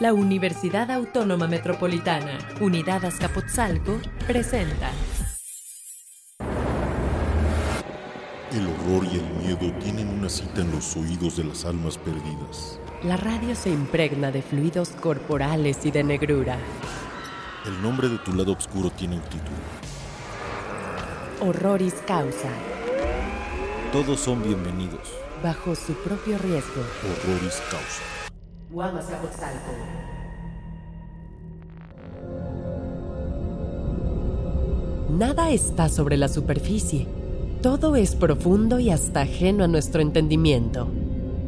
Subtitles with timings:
[0.00, 4.90] La Universidad Autónoma Metropolitana, Unidad Azcapotzalco, presenta.
[8.50, 12.80] El horror y el miedo tienen una cita en los oídos de las almas perdidas.
[13.04, 16.58] La radio se impregna de fluidos corporales y de negrura.
[17.64, 19.56] El nombre de tu lado oscuro tiene un título.
[21.40, 22.50] Horroris causa.
[23.92, 25.12] Todos son bienvenidos.
[25.42, 26.82] Bajo su propio riesgo.
[27.02, 28.21] Horroris causa.
[35.10, 37.06] Nada está sobre la superficie.
[37.60, 40.88] Todo es profundo y hasta ajeno a nuestro entendimiento.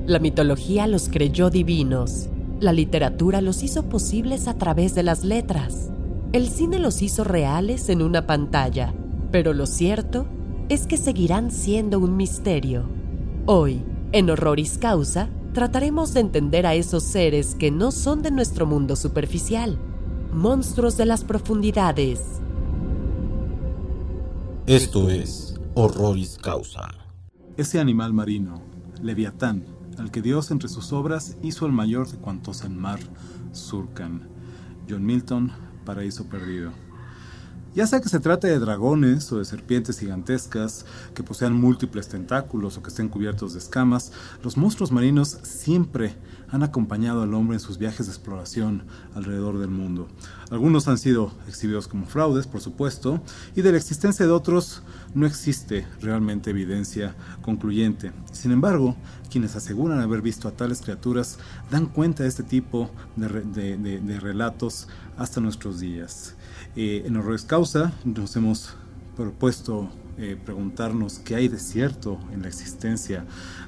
[0.07, 2.29] La mitología los creyó divinos.
[2.61, 5.89] La literatura los hizo posibles a través de las letras.
[6.34, 8.93] El cine los hizo reales en una pantalla.
[9.31, 10.27] Pero lo cierto
[10.69, 12.84] es que seguirán siendo un misterio.
[13.47, 18.67] Hoy, en Horroris Causa, trataremos de entender a esos seres que no son de nuestro
[18.67, 19.79] mundo superficial,
[20.33, 22.20] monstruos de las profundidades.
[24.67, 26.89] Esto es Horroris Causa.
[27.56, 28.62] Ese animal marino,
[29.01, 29.65] Leviatán,
[29.97, 32.98] al que Dios entre sus obras hizo el mayor de cuantos en mar
[33.53, 34.28] surcan.
[34.91, 35.53] John Milton,
[35.84, 36.73] Paraíso Perdido.
[37.75, 42.78] Ya sea que se trate de dragones o de serpientes gigantescas que posean múltiples tentáculos
[42.78, 44.12] o que estén cubiertos de escamas,
[44.44, 46.14] los monstruos marinos siempre
[46.50, 50.09] han acompañado al hombre en sus viajes de exploración alrededor del mundo.
[50.50, 53.20] Algunos han sido exhibidos como fraudes, por supuesto,
[53.56, 54.83] y de la existencia de otros
[55.15, 58.12] no existe realmente evidencia concluyente.
[58.33, 58.97] Sin embargo,
[59.31, 61.39] quienes aseguran haber visto a tales criaturas
[61.70, 66.34] dan cuenta de este tipo de, relatos hasta nuestros días.
[66.77, 68.77] Eh, en Horrores Causa nos hemos
[69.17, 73.25] propuesto eh, preguntarnos qué hay de cierto en la existencia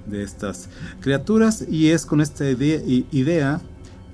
[0.07, 0.69] de estas
[1.01, 2.81] criaturas y es con esta idea,
[3.11, 3.61] idea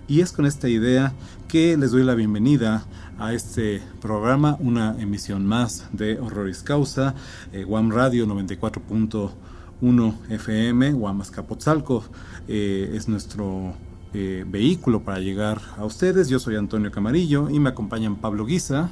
[0.09, 1.13] y es con esta idea
[1.49, 2.87] que les doy la bienvenida
[3.19, 7.15] a este programa, una emisión más de Horroris Causa,
[7.53, 12.05] eh, Radio 94.1 FM, Guam Azcapotzalco
[12.49, 13.75] eh, es nuestro
[14.15, 16.29] eh, vehículo para llegar a ustedes.
[16.29, 18.91] Yo soy Antonio Camarillo y me acompañan Pablo Guisa.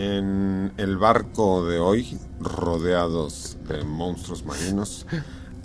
[0.00, 5.08] En el barco de hoy, rodeados de monstruos marinos,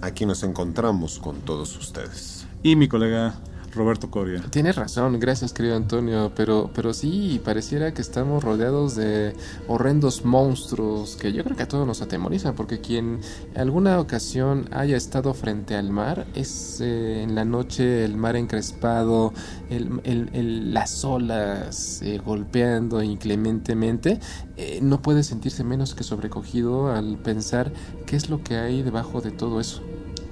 [0.02, 2.48] aquí nos encontramos con todos ustedes.
[2.64, 3.36] Y mi colega
[3.76, 4.42] Roberto Coria.
[4.50, 9.34] Tienes razón, gracias querido Antonio, pero, pero sí, pareciera que estamos rodeados de
[9.68, 13.20] horrendos monstruos que yo creo que a todos nos atemorizan, porque quien
[13.56, 19.34] alguna ocasión haya estado frente al mar, es eh, en la noche el mar encrespado,
[19.70, 24.20] el, las olas eh, golpeando inclementemente,
[24.58, 27.72] eh, no puede sentirse menos que sobrecogido al pensar
[28.06, 29.82] qué es lo que hay debajo de todo eso.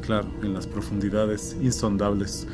[0.02, 2.48] Claro, en las profundidades insondables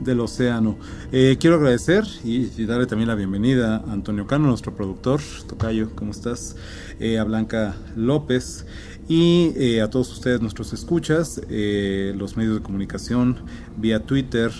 [0.00, 0.76] del océano.
[1.12, 5.20] Eh, quiero agradecer y, darle también la bienvenida a Antonio Cano, nuestro productor.
[5.48, 6.56] Tocayo, ¿cómo estás?
[7.00, 8.66] Eh, a Blanca López
[9.08, 13.36] y eh, a todos ustedes, nuestros escuchas, los medios de comunicación
[13.76, 14.50] vía Twitter.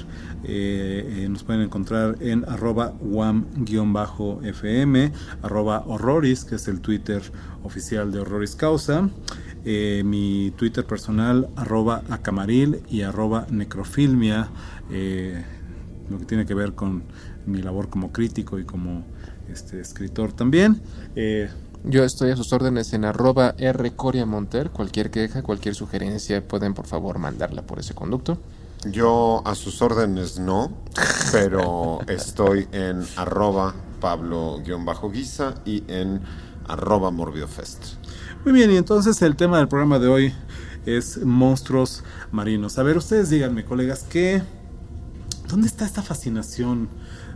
[1.29, 3.53] nos pueden encontrar en arroba wam-fm,
[5.43, 7.23] arroba horroris, que es el Twitter
[7.63, 9.09] oficial de Horroris Causa.
[9.65, 14.51] mi Twitter personal, arroba acamaril y arroba necrofilmia
[14.91, 15.45] eh,
[16.11, 17.05] lo que tiene que ver con
[17.47, 19.05] mi labor como crítico y como
[19.49, 20.81] este, escritor también.
[21.17, 21.49] Eh,
[21.85, 24.71] yo estoy a sus órdenes en arroba rcoriamonter.
[24.71, 28.39] Cualquier queja, cualquier sugerencia, pueden por favor mandarla por ese conducto.
[28.91, 30.71] Yo a sus órdenes no,
[31.33, 36.21] pero estoy en arroba pablo-guisa y en
[36.69, 37.97] arroba morbidofest.
[38.45, 40.35] Muy bien, y entonces el tema del programa de hoy
[40.85, 42.79] es monstruos marinos.
[42.79, 44.43] A ver, ustedes díganme, colegas, ¿qué
[45.49, 46.89] ¿Dónde está esta fascinación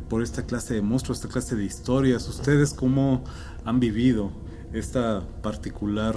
[0.08, 2.26] por esta clase de monstruos, esta clase de historias?
[2.26, 3.22] ¿Ustedes cómo
[3.64, 4.32] han vivido
[4.72, 6.16] esta particular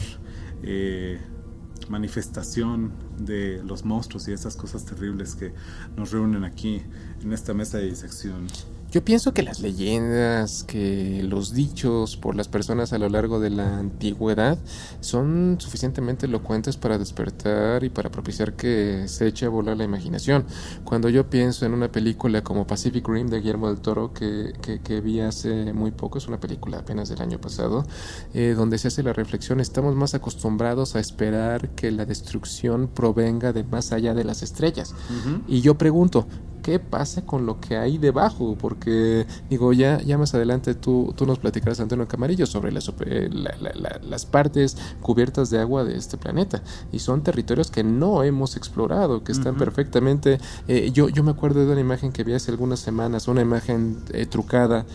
[0.64, 1.20] eh,
[1.90, 5.54] manifestación de los monstruos y esas cosas terribles que
[5.98, 6.82] nos reúnen aquí
[7.22, 8.48] en esta mesa de disección?
[8.92, 13.50] Yo pienso que las leyendas, que los dichos por las personas a lo largo de
[13.50, 14.58] la antigüedad
[15.00, 20.44] son suficientemente elocuentes para despertar y para propiciar que se eche a volar la imaginación.
[20.84, 24.52] Cuando yo pienso en una película como Pacific Rim de Guillermo del Toro, que,
[24.84, 27.86] que, vi hace muy poco, es una película apenas del año pasado,
[28.34, 33.54] eh, donde se hace la reflexión, estamos más acostumbrados a esperar que la destrucción provenga
[33.54, 34.94] de más allá de las estrellas.
[35.48, 36.28] Y yo pregunto,
[36.62, 38.56] ¿qué pasa con lo que hay debajo?
[38.58, 42.92] Porque porque, digo, ya, ya más adelante tú, tú nos platicarás, Antonio Camarillo, sobre las,
[43.06, 46.64] eh, las partes cubiertas de agua de este planeta.
[46.92, 50.40] Y son territorios que no hemos explorado, que están perfectamente...
[50.68, 54.00] Eh, yo, yo me acuerdo de una imagen que vi hace algunas semanas, una imagen
[54.14, 54.86] eh, trucada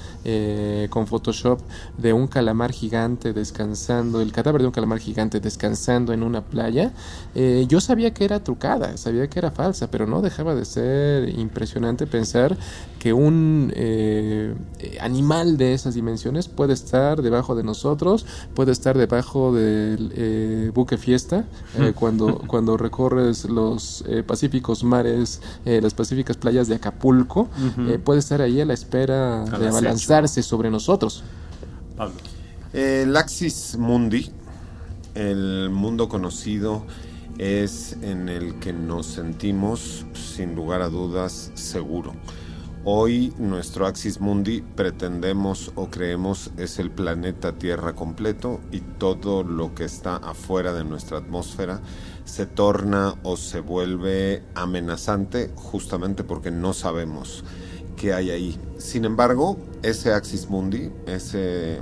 [0.91, 1.61] con Photoshop
[1.97, 6.93] de un calamar gigante descansando, el cadáver de un calamar gigante descansando en una playa.
[7.69, 12.09] yo sabía que era trucada, sabía que era falsa, pero no dejaba de ser impresionante
[12.09, 12.57] pensar
[12.99, 14.55] que un eh,
[15.03, 18.25] animal de esas dimensiones puede estar debajo de nosotros,
[18.55, 21.45] puede estar debajo del eh, buque fiesta,
[21.79, 27.51] eh, cuando, cuando recorres los pacíficos mares, las pacíficas playas de Acapulco,
[28.03, 31.23] puede estar ahí a la espera de abalanzarse sobre nosotros.
[31.99, 32.15] Pablo.
[32.73, 34.31] El Axis Mundi,
[35.15, 36.85] el mundo conocido,
[37.37, 42.15] es en el que nos sentimos, sin lugar a dudas, seguro.
[42.89, 49.75] Hoy nuestro Axis Mundi pretendemos o creemos es el planeta Tierra completo y todo lo
[49.75, 51.81] que está afuera de nuestra atmósfera
[52.25, 57.43] se torna o se vuelve amenazante justamente porque no sabemos
[57.97, 58.61] qué hay ahí.
[58.79, 61.81] Sin embargo, ese Axis Mundi, ese,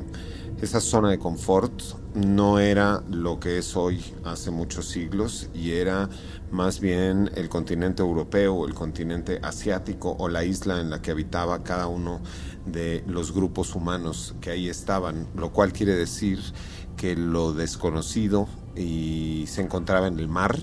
[0.63, 1.83] esa zona de confort,
[2.15, 6.09] no era lo que es hoy hace muchos siglos y era
[6.55, 11.65] más bien el continente europeo, el continente asiático o la isla en la que habitaba
[11.65, 12.21] cada uno
[12.65, 16.39] de los grupos humanos que ahí estaban, lo cual quiere decir
[16.97, 18.47] que lo desconocido
[18.77, 20.57] y se encontraba en el mar,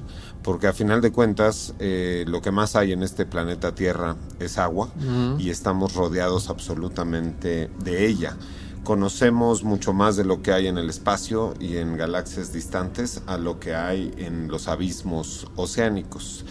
[0.44, 4.58] porque a final de cuentas eh, lo que más hay en este planeta Tierra es
[4.58, 4.90] agua
[5.38, 8.38] y estamos rodeados absolutamente de ella
[8.84, 13.38] conocemos mucho más de lo que hay en el espacio y en galaxias distantes a
[13.38, 16.46] lo que hay en los abismos oceánicos.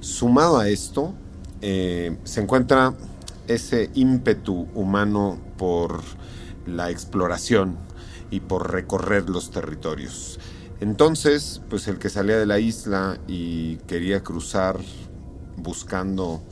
[0.00, 1.14] Sumado a esto,
[1.60, 2.94] eh, se encuentra
[3.48, 6.02] ese ímpetu humano por
[6.66, 7.76] la exploración
[8.30, 10.38] y por recorrer los territorios.
[10.80, 14.80] Entonces, pues el que salía de la isla y quería cruzar
[15.56, 16.42] buscando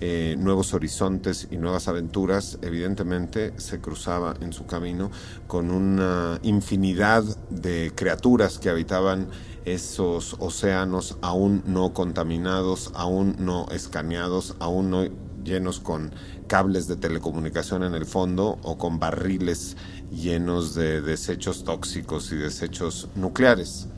[0.00, 5.10] eh, nuevos horizontes y nuevas aventuras, evidentemente se cruzaba en su camino
[5.46, 9.28] con una infinidad de criaturas que habitaban
[9.64, 15.04] esos océanos aún no contaminados, aún no escaneados, aún no
[15.44, 16.12] llenos con
[16.46, 19.76] cables de telecomunicación en el fondo o con barriles
[20.10, 23.88] llenos de desechos tóxicos y desechos nucleares.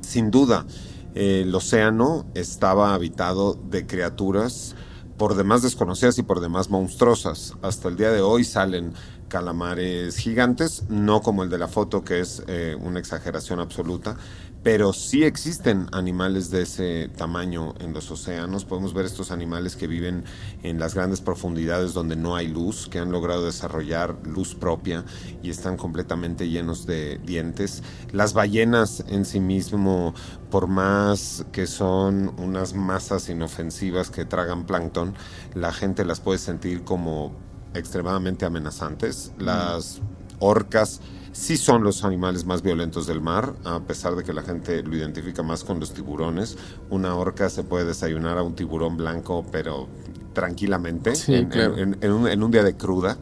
[0.00, 0.66] Sin duda,
[1.14, 4.74] el océano estaba habitado de criaturas
[5.20, 7.52] por demás desconocidas y por demás monstruosas.
[7.60, 8.94] Hasta el día de hoy salen
[9.28, 14.16] calamares gigantes, no como el de la foto, que es eh, una exageración absoluta,
[14.62, 18.66] pero sí existen animales de ese tamaño en los océanos.
[18.66, 20.24] Podemos ver estos animales que viven
[20.62, 25.04] en las grandes profundidades donde no hay luz, que han logrado desarrollar luz propia
[25.42, 27.82] y están completamente llenos de dientes.
[28.12, 30.14] Las ballenas en sí mismo,
[30.50, 35.14] por más que son unas masas inofensivas que tragan plancton,
[35.54, 37.32] la gente las puede sentir como
[37.72, 39.32] extremadamente amenazantes.
[39.38, 40.02] Las
[40.38, 41.00] orcas
[41.32, 44.96] sí son los animales más violentos del mar, a pesar de que la gente lo
[44.96, 46.56] identifica más con los tiburones.
[46.90, 49.88] Una orca se puede desayunar a un tiburón blanco, pero
[50.32, 53.18] tranquilamente, en, un, día de cruda.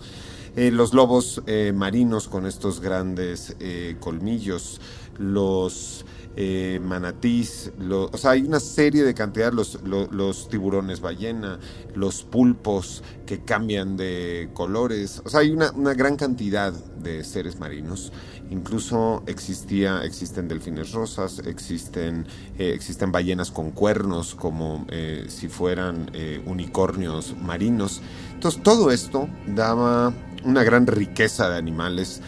[0.57, 4.81] Eh, los lobos eh, marinos con estos grandes eh, colmillos,
[5.19, 6.05] los
[6.37, 11.59] eh, manatís, o sea, hay una serie de cantidad, los, los, tiburones ballena,
[11.95, 18.13] los pulpos que cambian de colores, o sea, hay una, gran cantidad de seres marinos.
[18.51, 26.11] Incluso existía, existen delfines rosas, existen, eh, existen ballenas con cuernos como eh, si fueran
[26.47, 28.01] unicornios marinos.
[28.35, 32.23] Entonces todo esto daba una gran riqueza de animales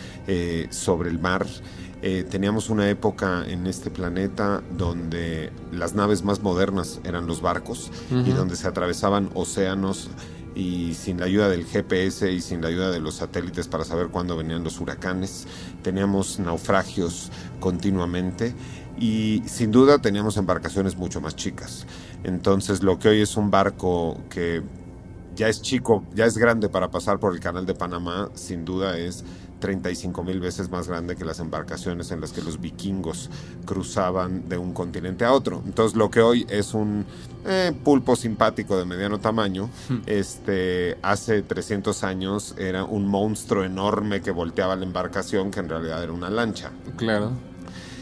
[0.71, 1.47] sobre el mar.
[2.03, 7.91] Eh, teníamos una época en este planeta donde las naves más modernas eran los barcos
[8.11, 10.09] y donde se atravesaban océanos
[10.55, 14.09] y sin la ayuda del GPS y sin la ayuda de los satélites para saber
[14.09, 15.47] cuándo venían los huracanes.
[15.83, 17.31] Teníamos naufragios
[17.61, 18.55] continuamente
[18.99, 21.87] y sin duda teníamos embarcaciones mucho más chicas.
[22.25, 24.63] Entonces lo que hoy es un barco que
[25.37, 28.99] ya es chico, ya es grande para pasar por el canal de Panamá, sin duda
[28.99, 29.25] es
[29.61, 33.31] 35 mil veces más grande que las embarcaciones en las que los vikingos
[33.65, 35.63] cruzaban de un continente a otro.
[35.65, 37.05] Entonces lo que hoy es un
[37.47, 39.99] eh, pulpo simpático de mediano tamaño, hmm.
[40.07, 46.03] este, hace 300 años era un monstruo enorme que volteaba la embarcación que en realidad
[46.03, 46.71] era una lancha.
[46.97, 47.33] Claro.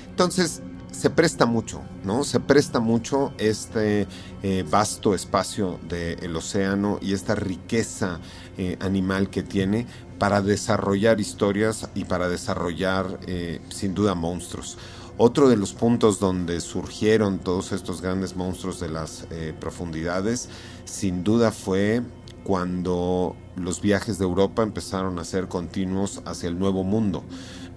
[0.09, 2.25] Entonces se presta mucho, ¿no?
[2.25, 4.09] Se presta mucho este
[4.43, 8.19] eh, vasto espacio del océano y esta riqueza
[8.57, 9.87] eh, animal que tiene
[10.19, 14.79] para desarrollar historias y para desarrollar eh, sin duda monstruos.
[15.17, 19.27] Otro de los puntos donde surgieron todos estos grandes monstruos de las
[19.59, 20.49] profundidades,
[20.85, 22.03] sin duda fue
[22.45, 27.25] cuando los viajes de Europa empezaron a ser continuos hacia el Nuevo Mundo.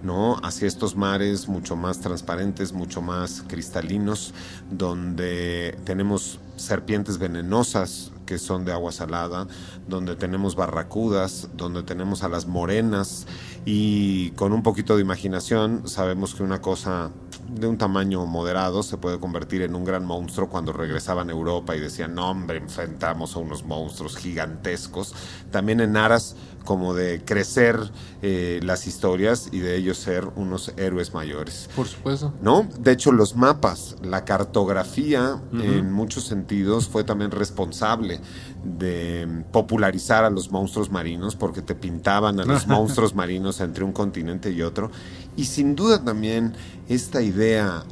[0.02, 0.38] ¿no?
[0.42, 4.34] hacia estos mares mucho más transparentes, mucho más cristalinos,
[4.70, 9.46] donde tenemos serpientes venenosas que son de agua salada,
[9.86, 13.26] donde tenemos barracudas, donde tenemos a las morenas
[13.66, 17.10] y con un poquito de imaginación sabemos que una cosa
[17.50, 21.76] de un tamaño moderado se puede convertir en un gran monstruo cuando regresaban a Europa
[21.76, 25.14] y decían, no hombre, enfrentamos a unos monstruos gigantescos,
[25.50, 27.78] también en aras como de crecer
[28.22, 31.68] eh, las historias y de ellos ser unos héroes mayores.
[31.74, 32.32] Por supuesto.
[32.40, 32.68] ¿No?
[32.78, 38.20] De hecho, los mapas, la cartografía, en muchos sentidos, fue también responsable
[38.64, 43.92] de popularizar a los monstruos marinos, porque te pintaban a los monstruos marinos entre un
[43.92, 44.90] continente y otro.
[45.36, 46.54] Y sin duda también
[46.88, 47.84] esta idea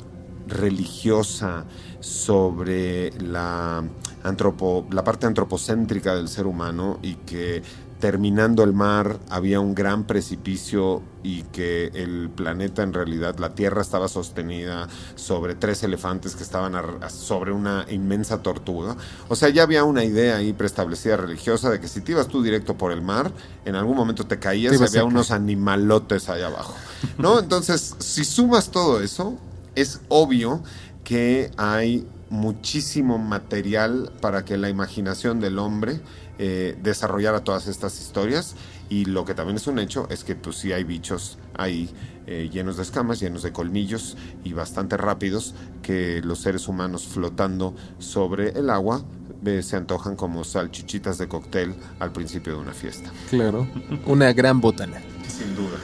[0.47, 1.65] religiosa
[2.01, 3.85] sobre la,
[4.23, 7.63] antropo, la parte antropocéntrica del ser humano y que
[8.01, 13.83] terminando el mar había un gran precipicio y que el planeta en realidad, la Tierra
[13.83, 16.73] estaba sostenida sobre tres elefantes que estaban
[17.11, 18.97] sobre una inmensa tortuga.
[19.29, 22.43] O sea, ya había una idea ahí preestablecida religiosa de que si te ibas tú
[22.43, 23.31] directo por el mar,
[23.67, 26.75] en algún momento te caías y había unos animalotes ahí abajo.
[27.19, 27.39] ¿No?
[27.39, 29.37] Entonces, si sumas todo eso,
[29.75, 30.63] es obvio
[31.05, 36.01] que hay muchísimo material para que la imaginación del hombre
[36.43, 38.55] eh, desarrollar a todas estas historias
[38.89, 41.91] y lo que también es un hecho es que pues sí hay bichos ahí
[42.27, 47.75] eh, llenos de escamas, llenos de colmillos y bastante rápidos que los seres humanos flotando
[47.99, 49.05] sobre el agua
[49.45, 53.11] eh, se antojan como salchichitas de cóctel al principio de una fiesta.
[53.29, 53.69] Claro,
[54.07, 54.97] una gran botana.
[55.29, 55.77] Sin duda.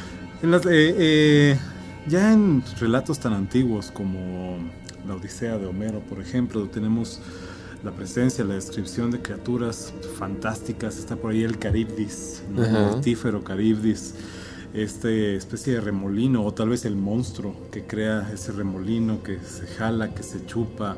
[2.09, 4.57] ya en relatos tan antiguos como
[5.07, 7.21] la Odisea de Homero, por ejemplo, tenemos
[7.87, 10.99] la presencia, la descripción de criaturas fantásticas.
[10.99, 14.15] Está por ahí el Caribdis, el mortífero Caribdis,
[14.75, 19.69] esta especie de remolino, o tal vez el monstruo que crea ese remolino que se
[19.69, 20.97] jala, que se chupa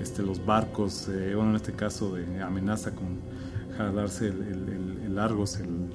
[0.00, 3.18] este, los barcos, eh, bueno, en este caso de amenaza con
[3.76, 5.90] jalarse el, el, el, Argos, el,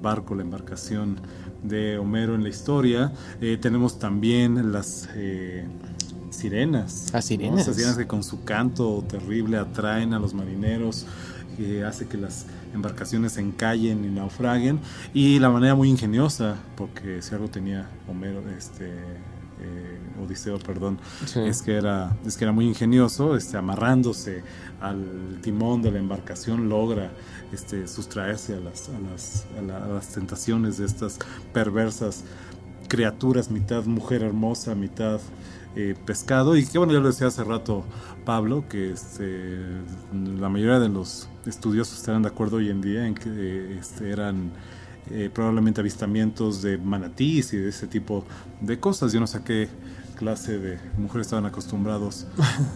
[0.00, 1.16] barco, la embarcación
[1.64, 3.12] de Homero en la historia.
[3.40, 5.66] Eh, tenemos también las eh,
[6.38, 7.14] sirenas.
[7.14, 7.66] A sirenas.
[7.66, 11.06] sirenas que con su canto terrible atraen a los marineros,
[11.56, 14.80] que hace que las embarcaciones se encallen y naufraguen.
[15.12, 18.92] Y la manera muy ingeniosa, porque si algo tenía Homero, este.
[19.60, 21.00] Eh, Odiseo, perdón,
[21.34, 24.44] es que era es que era muy ingenioso, este, amarrándose
[24.80, 27.10] al timón de la embarcación logra
[27.52, 31.18] este, sustraerse a las, a las, a las tentaciones de estas
[31.52, 32.22] perversas
[32.88, 35.20] criaturas, mitad mujer hermosa, mitad
[35.80, 37.84] eh, pescado y que bueno, ya lo decía hace rato
[38.24, 39.60] Pablo, que este,
[40.12, 44.50] la mayoría de los estudiosos estarán de acuerdo hoy en día en que este, eran
[45.12, 48.24] eh, probablemente avistamientos de manatís y de ese tipo
[48.60, 49.12] de cosas.
[49.12, 49.68] Yo no saqué
[50.18, 52.26] clase de mujeres estaban acostumbrados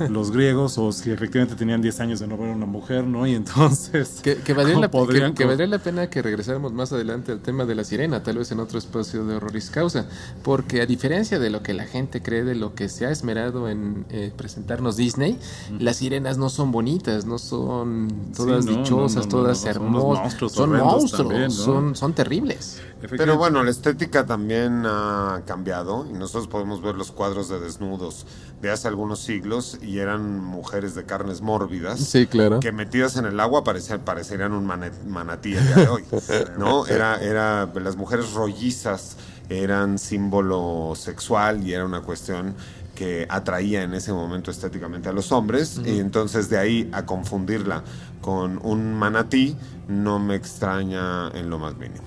[0.08, 3.26] los griegos o si efectivamente tenían 10 años de no ver a una mujer, ¿no?
[3.26, 4.20] Y entonces...
[4.22, 7.82] Que, que, valdría, la, que, la, pena que regresáramos más adelante al tema de la
[7.82, 10.06] sirena, tal vez en otro espacio de horroris causa,
[10.42, 13.68] porque a diferencia de lo que la gente cree, de lo que se ha esmerado
[13.68, 15.38] en eh, presentarnos Disney,
[15.80, 22.12] las sirenas no son bonitas, no son todas dichosas, todas hermosas, son monstruos, son, son
[22.12, 22.80] terribles.
[23.10, 28.26] Pero bueno, la estética también ha cambiado y nosotros podemos ver los cuadros de desnudos
[28.60, 32.00] de hace algunos siglos y eran mujeres de carnes mórbidas.
[32.00, 32.60] Sí, claro.
[32.60, 36.04] Que metidas en el agua parecían, parecerían un manatí el día de hoy.
[36.58, 36.86] ¿No?
[36.86, 39.16] Era, era, las mujeres rollizas
[39.48, 42.54] eran símbolo sexual y era una cuestión
[42.94, 47.82] que atraía en ese momento estéticamente a los hombres y entonces de ahí a confundirla
[48.20, 49.56] con un manatí
[49.88, 52.04] no me extraña en lo más mínimo.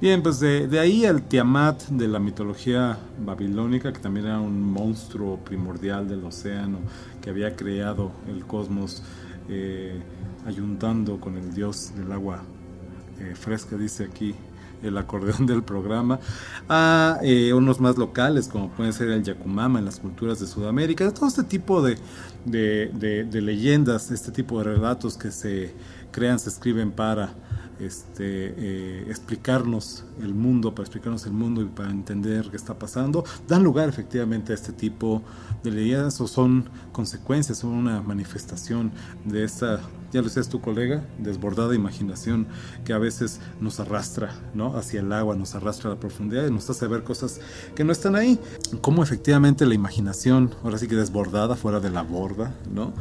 [0.00, 5.38] Bien, pues de, ahí al Tiamat de la mitología babilónica, que también era un monstruo
[5.38, 6.78] primordial del océano,
[7.20, 9.02] que había creado el cosmos
[9.48, 10.00] eh,
[10.46, 12.44] ayuntando con el dios del agua
[13.18, 14.36] eh, fresca, dice aquí
[14.84, 16.20] el acordeón del programa,
[16.68, 21.12] a eh, unos más locales, como pueden ser el Yakumama en las culturas de Sudamérica,
[21.12, 21.98] todo este tipo de,
[22.44, 25.74] de leyendas, este tipo de relatos que se
[26.12, 27.34] crean, se escriben para
[27.80, 33.24] este, eh, explicarnos el mundo, para explicarnos el mundo y para entender qué está pasando,
[33.46, 35.22] dan lugar efectivamente a este tipo
[35.62, 38.92] de leyendas o son consecuencias, son una manifestación
[39.24, 39.80] de esta,
[40.12, 42.46] ya lo decías tu colega, desbordada imaginación
[42.84, 44.76] que a veces nos arrastra ¿no?
[44.76, 47.40] hacia el agua, nos arrastra a la profundidad y nos hace ver cosas
[47.74, 48.38] que no están ahí.
[48.80, 52.92] Cómo efectivamente la imaginación, ahora sí que desbordada, fuera de la borda, ¿no?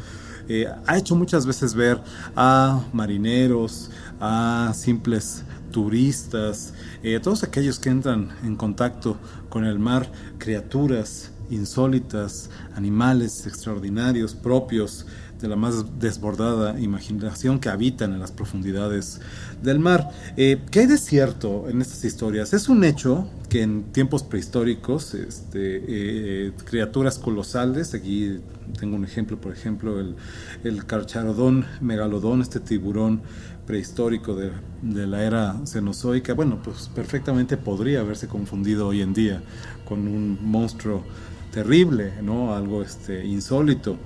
[0.50, 2.02] Eh, ha hecho muchas veces ver
[2.36, 9.18] a marineros, a simples turistas, eh, todos aquellos que entran en contacto
[9.50, 15.06] con el mar, criaturas insólitas, animales extraordinarios, propios
[15.40, 19.22] de la más desbordada imaginación que habitan en las profundidades
[19.62, 20.10] del mar.
[20.36, 22.54] Eh, ¿Qué hay de cierto en estas historias?
[22.54, 28.40] Es un hecho que en tiempos prehistóricos, este, eh, criaturas colosales, aquí
[28.80, 30.16] tengo un ejemplo, por ejemplo, el,
[30.64, 33.22] el carcharodón megalodón, este tiburón
[33.68, 39.44] prehistórico de, de, la era cenozoica, bueno, pues perfectamente podría haberse confundido hoy en día
[39.86, 41.04] con un monstruo
[41.52, 42.56] terrible, ¿no?
[42.56, 43.98] Algo este, insólito.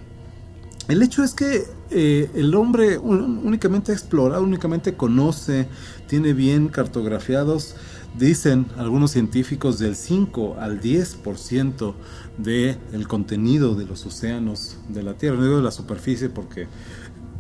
[0.88, 5.68] El hecho es que eh, el hombre únicamente ha explorado, únicamente conoce,
[6.08, 7.75] tiene bien cartografiados,
[8.18, 11.94] dicen algunos científicos, del 5 al 10%
[12.38, 16.68] del el contenido de los océanos de la Tierra, no digo de la superficie porque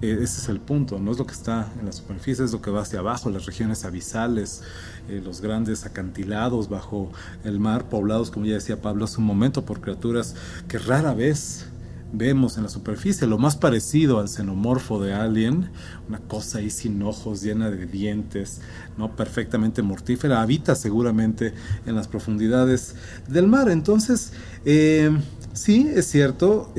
[0.01, 2.71] ese es el punto, no es lo que está en la superficie, es lo que
[2.71, 4.63] va hacia abajo, las regiones abisales,
[5.07, 7.11] eh, los grandes acantilados bajo
[7.43, 10.35] el mar, poblados, como ya decía Pablo hace un momento, por criaturas
[10.67, 11.67] que rara vez
[12.13, 15.69] vemos en la superficie, lo más parecido al xenomorfo de Alien,
[16.09, 18.59] una cosa ahí sin ojos, llena de dientes,
[18.97, 21.53] no perfectamente mortífera, habita seguramente
[21.85, 22.95] en las profundidades
[23.29, 23.69] del mar.
[23.69, 24.33] Entonces,
[24.65, 25.15] eh,
[25.53, 26.73] sí, es cierto,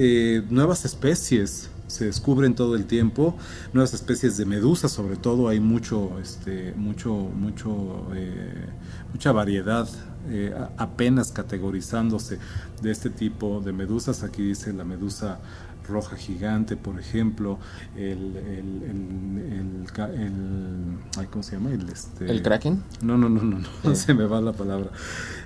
[0.50, 3.36] nuevas especies se descubren todo el tiempo
[3.72, 8.66] nuevas especies de medusas sobre todo hay mucho este mucho mucho eh,
[9.12, 9.88] mucha variedad
[10.28, 12.38] eh, apenas categorizándose
[12.80, 15.40] de este tipo de medusas aquí dice la medusa
[15.88, 17.58] roja gigante, por ejemplo,
[17.96, 21.72] el, el, el, ¿cómo se llama?
[21.72, 22.82] El, este, ¿El kraken?
[23.00, 24.90] No, no, no, no, no, se me va la palabra.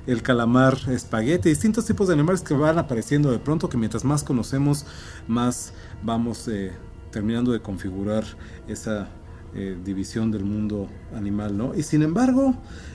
[0.07, 4.23] El calamar espaguete, distintos tipos de animales que van apareciendo de pronto, que mientras más
[4.23, 4.87] conocemos,
[5.27, 5.73] más
[6.03, 6.73] vamos eh,
[7.11, 8.25] terminando de configurar
[8.69, 9.09] esa
[9.55, 11.75] eh, división del mundo animal, ¿no?
[11.75, 12.55] Y sin embargo,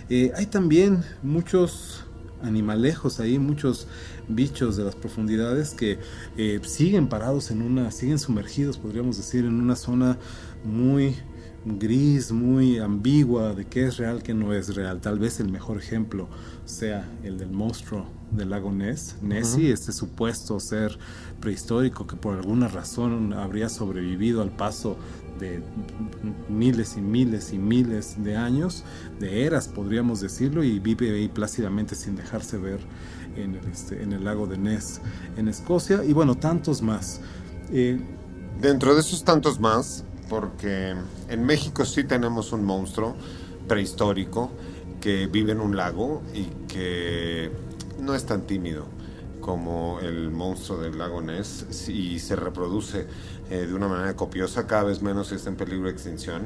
[0.09, 2.05] eh, hay también muchos
[2.43, 3.87] animalejos ahí, muchos
[4.27, 5.97] bichos de las profundidades que
[6.37, 10.19] eh, siguen parados en una, siguen sumergidos, podríamos decir, en una zona
[10.63, 11.15] muy
[11.65, 14.99] gris, muy ambigua de qué es real, qué no es real.
[15.01, 16.27] Tal vez el mejor ejemplo
[16.65, 20.97] sea el del monstruo del lago Ness, Nessie, este supuesto ser
[21.41, 24.95] prehistórico que por alguna razón habría sobrevivido al paso
[25.39, 25.61] de
[26.47, 28.85] miles y miles y miles de años,
[29.19, 32.79] de eras podríamos decirlo, y vive ahí plácidamente sin dejarse ver
[33.35, 35.01] en el, este, en el lago de Ness
[35.35, 37.19] en Escocia, y bueno, tantos más.
[37.71, 37.99] Eh,
[38.61, 40.93] Dentro de esos tantos más, porque
[41.29, 43.15] en México sí tenemos un monstruo
[43.67, 44.51] prehistórico
[44.99, 47.49] que vive en un lago y que
[47.99, 48.85] no es tan tímido
[49.41, 53.07] como el monstruo del lago Ness y se reproduce
[53.49, 56.43] eh, de una manera copiosa, cada vez menos está en peligro de extinción.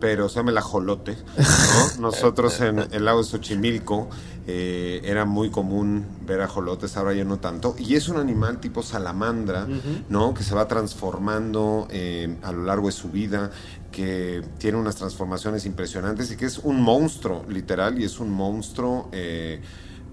[0.00, 1.16] Pero se llama el ajolote.
[2.00, 4.10] Nosotros en el lago de Xochimilco
[4.48, 7.76] eh, era muy común ver ajolotes, ahora ya no tanto.
[7.78, 9.68] Y es un animal tipo salamandra,
[10.08, 10.34] ¿no?
[10.34, 13.52] Que se va transformando eh, a lo largo de su vida,
[13.92, 19.08] que tiene unas transformaciones impresionantes y que es un monstruo, literal, y es un monstruo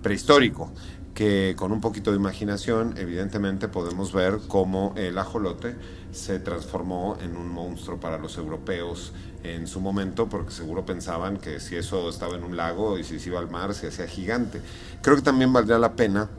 [0.04, 0.72] prehistórico
[1.14, 5.76] que con un poquito de imaginación, evidentemente podemos ver cómo el ajolote
[6.12, 11.60] se transformó en un monstruo para los europeos en su momento, porque seguro pensaban que
[11.60, 14.62] si eso estaba en un lago y si se iba al mar se hacía gigante.
[15.02, 16.30] Creo que también valdría la pena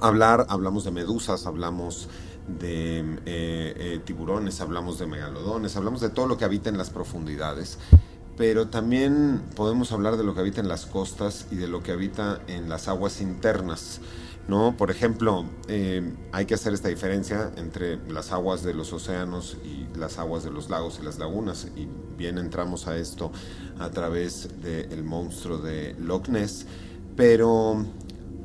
[0.00, 2.08] hablar, hablamos de medusas, hablamos
[2.58, 6.90] de eh, eh, tiburones, hablamos de megalodones, hablamos de todo lo que habita en las
[6.90, 7.78] profundidades
[8.40, 11.92] pero también podemos hablar de lo que habita en las costas y de lo que
[11.92, 14.00] habita en las aguas internas.
[14.48, 14.78] ¿no?
[14.78, 19.94] Por ejemplo, eh, hay que hacer esta diferencia entre las aguas de los océanos y
[19.94, 23.30] las aguas de los lagos y las lagunas, y bien entramos a esto
[23.78, 26.64] a través del monstruo de Loch Ness,
[27.16, 27.84] pero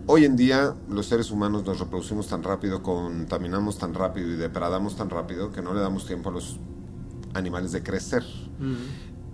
[0.07, 4.97] hoy en día los seres humanos nos reproducimos tan rápido, contaminamos tan rápido y depredamos
[4.97, 6.59] tan rápido que no le damos tiempo a los
[7.33, 8.25] animales de crecer.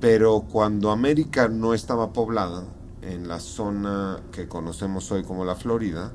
[0.02, 2.66] Pero cuando América no estaba poblada,
[3.04, 6.12] en la zona que conocemos hoy como la Florida,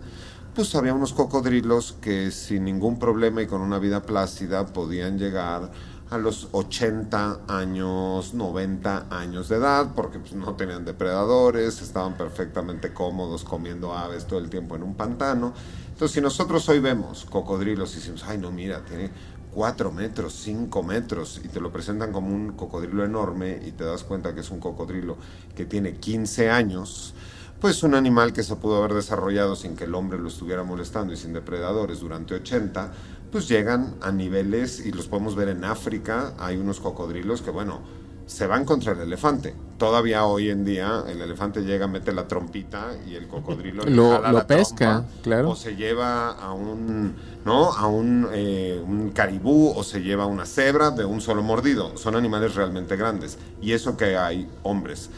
[0.55, 5.71] pues había unos cocodrilos que sin ningún problema y con una vida plácida podían llegar
[6.11, 12.93] a los 80 años, 90 años de edad, porque pues, no tenían depredadores, estaban perfectamente
[12.93, 15.53] cómodos comiendo aves todo el tiempo en un pantano.
[15.89, 19.11] Entonces, si nosotros hoy vemos cocodrilos y decimos, ay, no, mira, tiene
[19.57, 24.05] 4 metros, 5 metros, y te lo presentan como un cocodrilo enorme y te das
[24.05, 25.17] cuenta que es un cocodrilo
[25.55, 27.15] que tiene 15 años,
[27.59, 31.15] pues un animal que se pudo haber desarrollado sin que el hombre lo estuviera molestando
[31.15, 32.93] y sin depredadores durante 80,
[33.33, 37.81] pues llegan a niveles, y los podemos ver en África, hay unos cocodrilos que, bueno,
[38.27, 39.55] se van contra el elefante.
[39.79, 44.33] Todavía hoy en día el elefante llega, mete la trompita y el cocodrilo Lo- jala
[44.33, 45.51] lo la pesca, trompa, claro.
[45.51, 47.73] O se lleva a un, ¿no?
[47.73, 51.97] A un, eh, un caribú o se lleva a una cebra de un solo mordido.
[51.97, 53.39] Son animales realmente grandes.
[53.63, 55.11] Y eso que hay hombres.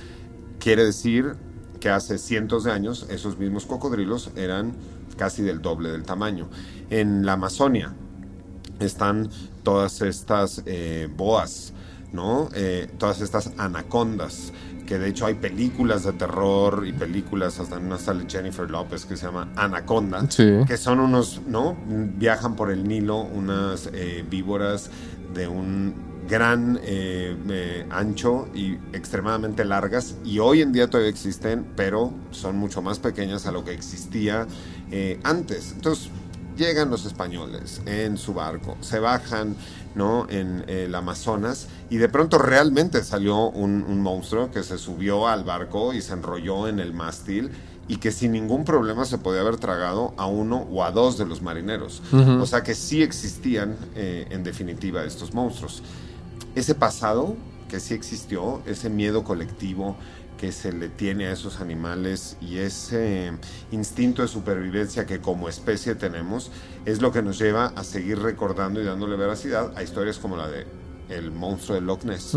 [0.58, 1.34] Quiere decir
[1.80, 4.74] que hace cientos de años esos mismos cocodrilos eran
[5.16, 6.48] casi del doble del tamaño.
[6.90, 7.94] En la Amazonia
[8.80, 9.30] están
[9.62, 11.72] todas estas eh, boas,
[12.12, 12.48] ¿no?
[12.54, 14.52] Eh, todas estas anacondas,
[14.86, 19.04] que de hecho hay películas de terror y películas, hasta en una sale Jennifer López
[19.04, 20.50] que se llama Anaconda, Sí.
[20.66, 21.76] que son unos, ¿no?
[21.86, 24.90] Viajan por el Nilo unas eh, víboras
[25.34, 25.94] de un
[26.28, 32.56] gran eh, eh, ancho y extremadamente largas y hoy en día todavía existen, pero son
[32.58, 34.46] mucho más pequeñas a lo que existía
[34.90, 35.72] eh, antes.
[35.72, 36.10] Entonces
[36.58, 39.56] llegan los españoles en su barco, se bajan
[39.94, 40.26] ¿no?
[40.28, 45.44] en el Amazonas y de pronto realmente salió un, un monstruo que se subió al
[45.44, 47.50] barco y se enrolló en el mástil
[47.88, 51.24] y que sin ningún problema se podía haber tragado a uno o a dos de
[51.24, 52.02] los marineros.
[52.12, 55.82] O sea que sí existían eh, en definitiva estos monstruos.
[56.54, 57.34] Ese pasado
[57.68, 59.96] que sí existió, ese miedo colectivo
[60.38, 63.32] que se le tiene a esos animales y ese
[63.72, 66.50] instinto de supervivencia que como especie tenemos
[66.86, 70.48] es lo que nos lleva a seguir recordando y dándole veracidad a historias como la
[70.48, 70.66] de
[71.08, 72.36] el monstruo de Loch Ness,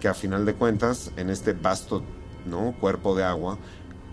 [0.00, 2.02] que a final de cuentas en este vasto
[2.46, 2.74] ¿no?
[2.80, 3.58] cuerpo de agua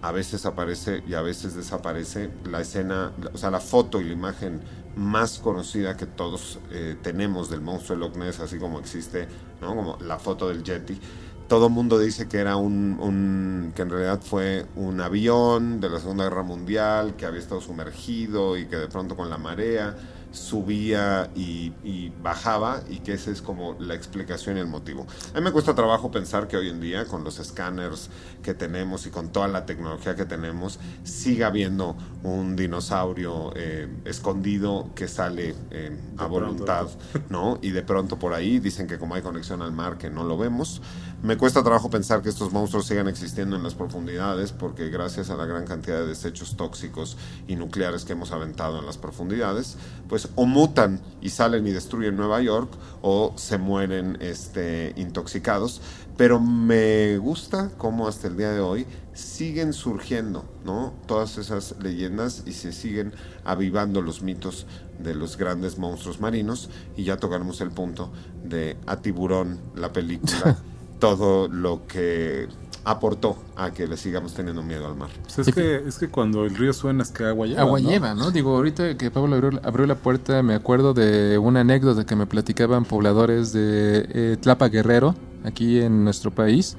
[0.02, 4.14] a veces aparece y a veces desaparece la escena, o sea, la foto y la
[4.14, 4.62] imagen
[4.96, 9.28] más conocida que todos eh, tenemos del monstruo de Loch Ness, así como existe,
[9.62, 9.76] ¿no?
[9.76, 11.00] Como la foto del Yeti.
[11.48, 15.90] Todo el mundo dice que era un, un- que en realidad fue un avión de
[15.90, 19.96] la Segunda Guerra Mundial que había estado sumergido y que de pronto con la marea
[20.36, 25.08] subía y, y bajaba y que esa es como la explicación y el motivo.
[25.34, 28.10] A mí me cuesta trabajo pensar que hoy en día con los escáneres
[28.44, 34.90] que tenemos y con toda la tecnología que tenemos siga habiendo un dinosaurio eh, escondido
[34.96, 36.88] que sale eh, a voluntad,
[37.30, 37.60] ¿no?
[37.62, 40.38] Y de pronto por ahí dicen que como hay conexión al mar que no lo
[40.38, 40.82] vemos.
[41.24, 45.36] Me cuesta trabajo pensar que estos monstruos sigan existiendo en las profundidades porque gracias a
[45.36, 47.18] la gran cantidad de desechos tóxicos
[47.48, 52.16] y nucleares que hemos aventado en las profundidades, pues o mutan y salen y destruyen
[52.16, 55.82] Nueva York o se mueren este, intoxicados.
[56.18, 60.94] Pero me gusta cómo hasta el día de hoy siguen surgiendo, ¿no?
[61.08, 64.66] Todas esas leyendas y se siguen avivando los mitos
[65.00, 68.12] de los grandes monstruos marinos y ya tocaremos el punto
[68.44, 70.58] de A Tiburón, la película,
[71.00, 72.48] todo lo que
[72.86, 75.10] aportó a que le sigamos teniendo miedo al mar.
[75.24, 77.62] Pues es, que, es que cuando el río suena es que agua lleva.
[77.62, 77.90] Agua ¿no?
[77.90, 78.32] lleva, ¿no?
[78.32, 82.28] Digo, ahorita que Pablo abrió, abrió la puerta, me acuerdo de una anécdota que me
[82.28, 86.78] platicaban pobladores de eh, Tlapa Guerrero, aquí en nuestro país.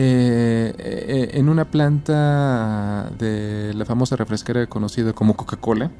[0.00, 5.90] Eh, eh, en una planta de la famosa refresquera conocida como Coca-Cola,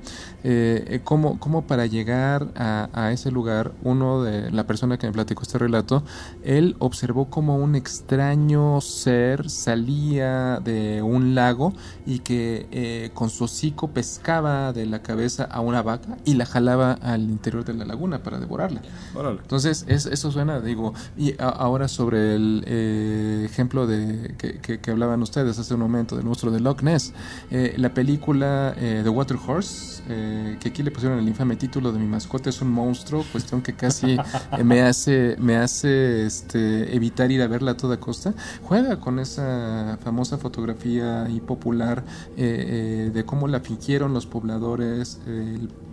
[0.45, 5.09] eh, eh, cómo, cómo para llegar a, a ese lugar, uno de la persona que
[5.09, 6.05] me platicó este relato,
[6.45, 11.73] él observó como un extraño ser salía de un lago
[12.07, 16.47] y que eh, con su hocico pescaba de la cabeza a una vaca y la
[16.47, 18.81] jalaba al interior de la laguna para devorarla.
[19.17, 19.41] Órale.
[19.41, 24.79] Entonces, es- eso suena, digo, y a- ahora sobre el eh, ejemplo de que, que-
[24.79, 27.13] que hablaban ustedes hace un momento del monstruo de Loch Ness,
[27.51, 31.91] eh, la película eh, The Water Horse, eh, que aquí le pusieron el infame título
[31.91, 34.17] de mi mascota es un monstruo, cuestión que casi
[34.65, 39.99] me hace, me hace este, evitar ir a verla a toda costa, juega con esa
[40.05, 42.05] famosa fotografía y popular
[42.37, 45.19] eh, eh, de cómo la fingieron los pobladores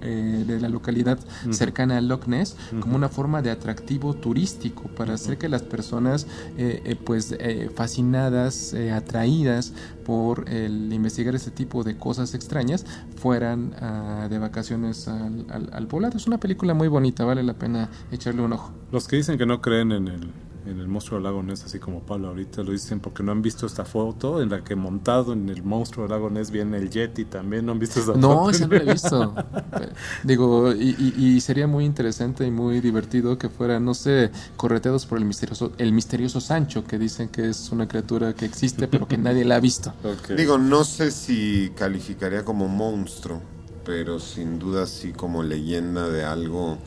[0.01, 1.17] de la localidad
[1.51, 6.27] cercana a Loch Ness como una forma de atractivo turístico para hacer que las personas
[6.58, 9.73] eh, eh, pues eh, fascinadas, eh, atraídas
[10.05, 12.85] por el investigar este tipo de cosas extrañas
[13.15, 16.17] fueran ah, de vacaciones al, al, al poblado.
[16.17, 18.71] Es una película muy bonita, vale la pena echarle un ojo.
[18.91, 20.31] Los que dicen que no creen en el
[20.65, 23.41] en el monstruo del lago Ness, así como Pablo ahorita lo dicen, porque no han
[23.41, 26.89] visto esta foto en la que montado en el monstruo del lago Ness viene el
[26.89, 28.49] Yeti también, ¿no han visto esa No, foto?
[28.49, 29.36] esa no la he visto.
[29.78, 29.89] Eh,
[30.23, 35.06] Digo, y, y- y sería muy interesante y muy divertido que fueran, no sé, correteados
[35.06, 39.08] por el misterioso, el misterioso Sancho, que dicen que es una criatura que existe, pero
[39.08, 39.93] que nadie la ha visto.
[40.36, 43.41] Digo, no sé si calificaría como monstruo,
[43.84, 46.78] pero sin duda sí como leyenda de algo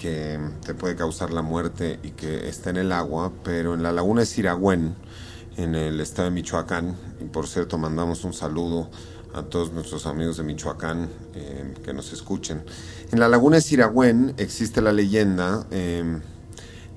[0.00, 3.92] que te puede causar la muerte y que está en el agua, pero en la
[3.92, 4.94] laguna de Siragüen,
[5.56, 8.88] en el estado de Michoacán, y por cierto mandamos un saludo
[9.34, 12.62] a todos nuestros amigos de Michoacán eh, que nos escuchen.
[13.10, 16.20] En la laguna de Siragüen existe la leyenda eh,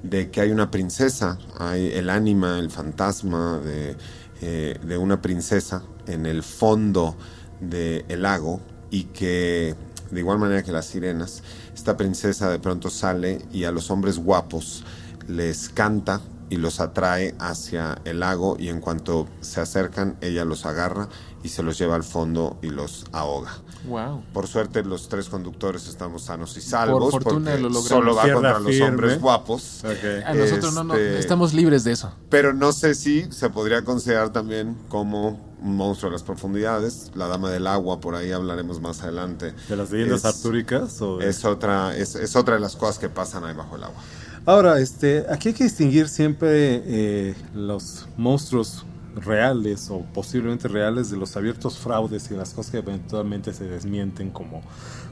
[0.03, 3.97] de que hay una princesa, hay el ánima, el fantasma de,
[4.41, 7.15] eh, de una princesa en el fondo
[7.59, 8.61] del lago
[8.91, 9.75] y que
[10.11, 11.41] de igual manera que las sirenas,
[11.73, 14.83] esta princesa de pronto sale y a los hombres guapos
[15.27, 20.65] les canta y los atrae hacia el lago y en cuanto se acercan ella los
[20.65, 21.07] agarra
[21.43, 23.51] y se los lleva al fondo y los ahoga.
[23.87, 24.21] Wow.
[24.33, 28.31] Por suerte los tres conductores estamos sanos y salvos Por fortuna porque lo solo va
[28.31, 29.83] contra los hombres guapos.
[30.25, 32.13] A nosotros no, no, Este- estamos libres de eso.
[32.29, 37.11] Pero no sé si se podría considerar también como un monstruo de las profundidades.
[37.15, 39.53] La dama del agua, por ahí hablaremos más adelante.
[39.69, 41.01] ¿De las leyendas artúricas?
[41.01, 43.83] O de- Es otra, es, es otra de las cosas que pasan ahí bajo el
[43.83, 44.01] agua.
[44.45, 51.17] Ahora, este, aquí hay que distinguir siempre eh, los monstruos reales o posiblemente reales de
[51.17, 54.61] los abiertos fraudes y las cosas que eventualmente se desmienten como,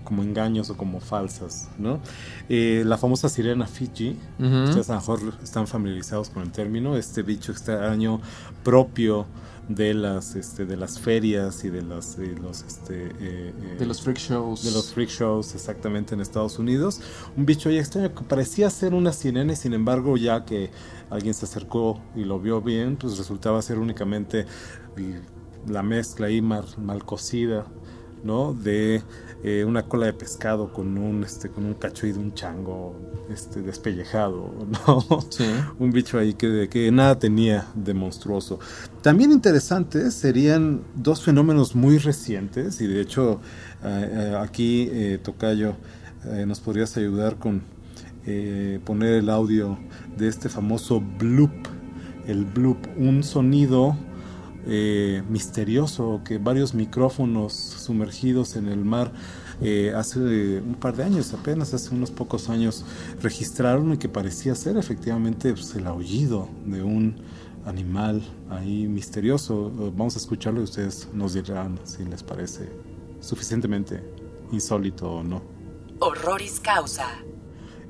[0.05, 1.99] como engaños o como falsas, ¿no?
[2.47, 7.23] Eh, la famosa sirena Fiji, ustedes a lo mejor están familiarizados con el término, este
[7.23, 8.21] bicho extraño
[8.63, 9.25] propio
[9.69, 13.85] de las, este, de las ferias y de las, de los, este, eh, eh, De
[13.85, 14.63] los freak shows.
[14.63, 16.99] de los freak shows exactamente en Estados Unidos.
[17.37, 20.71] Un bicho ahí extraño que parecía ser una sirena y sin embargo ya que
[21.11, 24.47] alguien se acercó y lo vio bien, pues resultaba ser únicamente
[25.67, 27.67] la mezcla ahí mal, mal cocida,
[28.23, 28.53] ¿no?
[28.53, 29.03] De
[29.43, 32.95] eh, una cola de pescado con un, este, con un cacho y de un chango
[33.31, 34.53] este, despellejado,
[34.87, 35.21] ¿no?
[35.29, 35.45] Sí.
[35.77, 38.59] un bicho ahí que, que nada tenía de monstruoso.
[39.01, 43.39] También interesantes serían dos fenómenos muy recientes y de hecho
[43.83, 45.75] eh, eh, aquí eh, Tocayo
[46.45, 47.61] nos podrías ayudar con
[48.83, 49.79] poner el audio
[50.17, 51.49] de este famoso bloop,
[52.27, 53.95] el bloop, un sonido
[54.71, 59.11] eh, misterioso que varios micrófonos sumergidos en el mar
[59.61, 62.85] eh, hace un par de años, apenas hace unos pocos años,
[63.19, 67.15] registraron y que parecía ser efectivamente pues, el aullido de un
[67.65, 69.71] animal ahí misterioso.
[69.97, 72.69] Vamos a escucharlo y ustedes nos dirán si les parece
[73.21, 74.03] suficientemente
[74.51, 75.41] insólito o no.
[75.99, 77.07] Horroris causa.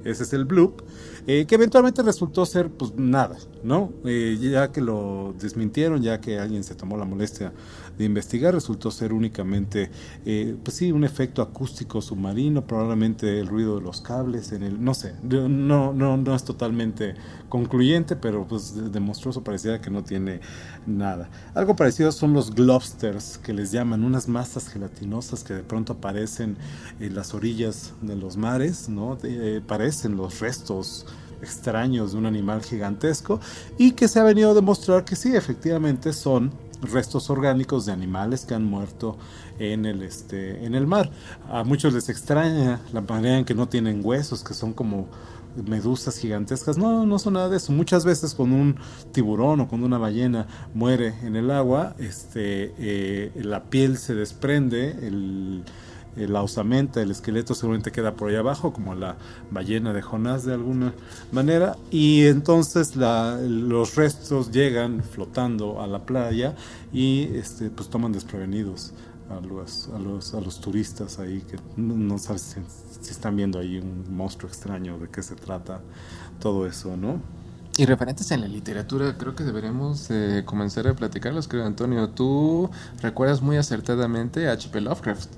[0.04, 0.82] Ese es el bloop,
[1.28, 3.92] eh, que eventualmente resultó ser pues nada, ¿no?
[4.06, 7.52] Eh, ya que lo desmintieron, ya que alguien se tomó la molestia
[8.00, 9.92] de investigar, resultó ser únicamente,
[10.26, 14.84] eh, pues sí, un efecto acústico submarino, probablemente el ruido de los cables en el,
[14.84, 17.14] no sé, no, no, no es totalmente
[17.50, 20.40] concluyente, pero pues de- demostró pareciera que no tiene
[20.88, 21.30] nada.
[21.54, 26.58] Algo parecido son los globsters, que les llaman unas masas gelatinosas que de pronto aparecen
[27.00, 29.18] en las orillas de los mares, ¿no?
[29.24, 31.06] Eh, parecen los restos
[31.42, 33.40] extraños de un animal gigantesco
[33.78, 38.46] y que se ha venido a demostrar que sí, efectivamente son restos orgánicos de animales
[38.46, 39.18] que han muerto
[39.60, 41.12] en el este en el mar.
[41.50, 45.08] A muchos les extraña la manera en que no tienen huesos, que son como
[45.66, 46.78] medusas gigantescas.
[46.78, 47.72] No, no son nada de eso.
[47.72, 48.76] Muchas veces cuando un
[49.12, 54.92] tiburón o cuando una ballena muere en el agua, este, eh, la piel se desprende,
[55.08, 55.64] el,
[56.28, 59.18] la osamenta, el esqueleto seguramente queda por ahí abajo, como la
[59.50, 60.94] ballena de Jonás de alguna
[61.32, 66.56] manera, y entonces la- los restos llegan flotando a la playa
[66.92, 68.94] y este, pues toman desprevenidos
[69.30, 72.62] a los, a los, a los turistas ahí que no, no sabes si,
[73.02, 75.82] si están viendo ahí un monstruo extraño, de qué se trata,
[76.40, 77.22] todo eso, ¿no?
[77.78, 82.10] Y referentes en la literatura, creo que deberemos eh, comenzar a platicarlos, creo, Antonio.
[82.10, 82.70] Tú
[83.02, 84.82] recuerdas muy acertadamente a H.P.
[84.82, 85.30] Lovecraft.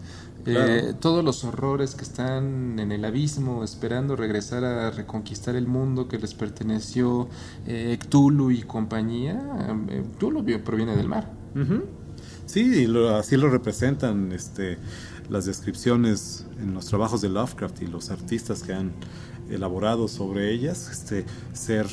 [0.45, 6.07] Eh, todos los horrores que están en el abismo, esperando regresar a reconquistar el mundo
[6.07, 7.29] que les perteneció,
[7.67, 9.39] eh, Cthulhu y compañía.
[9.89, 11.31] eh, Cthulhu vi- proviene del mar.
[12.45, 14.77] Sí, lo- así lo representan este,
[15.29, 18.91] las descripciones en los trabajos de Lovecraft y los artistas que han
[19.49, 20.89] elaborado sobre ellas.
[20.91, 21.87] Este ser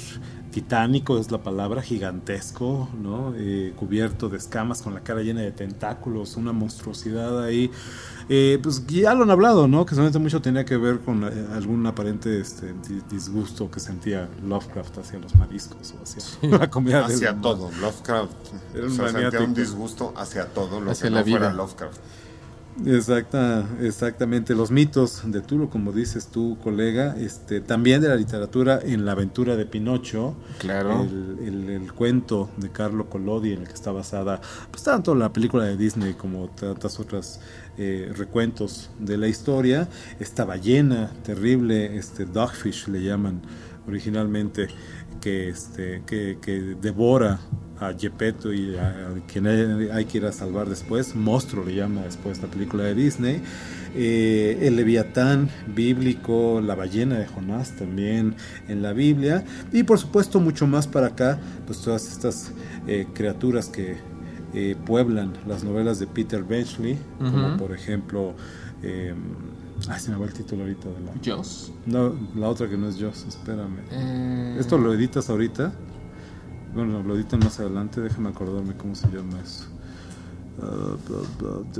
[0.50, 3.34] titánico es la palabra, gigantesco, ¿no?
[3.36, 7.70] Eh, cubierto de escamas, con la cara llena de tentáculos, una monstruosidad ahí.
[8.28, 9.86] Eh, pues ya lo han hablado, ¿no?
[9.86, 12.74] Que solamente mucho tenía que ver con eh, algún aparente este,
[13.10, 17.06] disgusto que sentía Lovecraft hacia los mariscos o hacia la comida.
[17.06, 18.32] Hacia todo, Lovecraft.
[18.74, 21.98] Era un, sentía un disgusto hacia todo lo que no fuera Lovecraft.
[22.86, 24.54] Exacta, exactamente.
[24.54, 29.12] Los mitos de Tulo, como dices tú, colega, este, también de la literatura en la
[29.12, 30.36] aventura de Pinocho.
[30.58, 31.02] Claro.
[31.02, 35.64] El, el, cuento de Carlo Collodi en el que está basada, pues tanto la película
[35.64, 37.40] de Disney como tantas otras
[37.76, 39.88] eh, recuentos de la historia.
[40.20, 43.40] Esta ballena terrible, este dogfish le llaman
[43.88, 44.68] originalmente,
[45.20, 47.40] que, este, que, que devora
[47.80, 51.14] a Gepetto y a, quien hay, que ir a salvar después.
[51.14, 53.42] Monstruo le llama después la película de Disney.
[53.94, 58.34] Eh, el Leviatán bíblico, la ballena de Jonás también
[58.68, 59.44] en la Biblia.
[59.72, 62.52] Y por supuesto mucho más para acá, pues todas estas
[62.86, 63.96] eh, criaturas que
[64.54, 68.34] eh, pueblan las novelas de Peter Benchley, como por ejemplo...
[69.88, 71.12] Ay, se me va el título ahorita de la.
[71.24, 71.72] ¿Joss?
[71.86, 73.80] No, la otra que no es Joss, espérame.
[74.58, 75.72] ¿Esto lo editas ahorita?
[76.74, 79.66] Bueno, lo editan más adelante, déjame acordarme cómo se llama eso.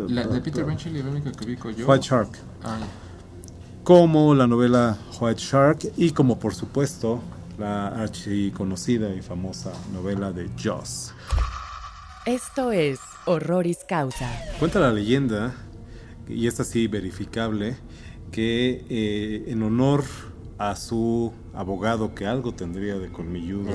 [0.08, 1.86] la de Peter Benchley, la única que ubico yo.
[1.86, 2.30] White Shark.
[2.64, 2.78] Ah,
[3.84, 7.22] como la novela White Shark y como por supuesto
[7.58, 11.12] la archiconocida y famosa novela de Joss.
[12.26, 14.30] Esto es Horroris Causa.
[14.58, 15.54] Cuenta la leyenda,
[16.28, 17.76] y es así verificable,
[18.30, 20.04] que eh, en honor
[20.58, 23.70] a su abogado que algo tendría de colmilludo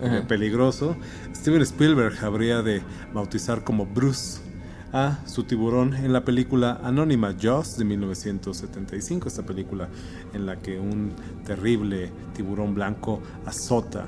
[0.00, 0.96] eh, peligroso,
[1.34, 2.82] Steven Spielberg habría de
[3.12, 4.40] bautizar como Bruce
[4.92, 9.88] a su tiburón en la película anónima Jaws de 1975, esta película
[10.32, 11.12] en la que un
[11.44, 14.06] terrible tiburón blanco azota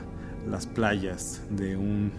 [0.49, 2.11] las playas de un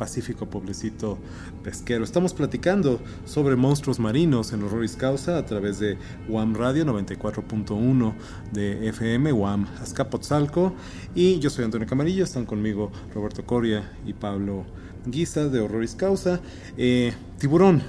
[0.00, 1.18] pacífico pueblecito
[1.62, 2.04] pesquero.
[2.04, 8.14] Estamos platicando sobre monstruos marinos en Horroris Causa a través de UAM Radio 94.1
[8.50, 10.72] de FM, UAM Azcapotzalco.
[11.14, 14.64] Y yo soy Antonio Camarillo, están conmigo Roberto Coria y Pablo
[15.04, 16.40] Guisa de Horroris Causa.
[16.78, 17.82] Eh, tiburón,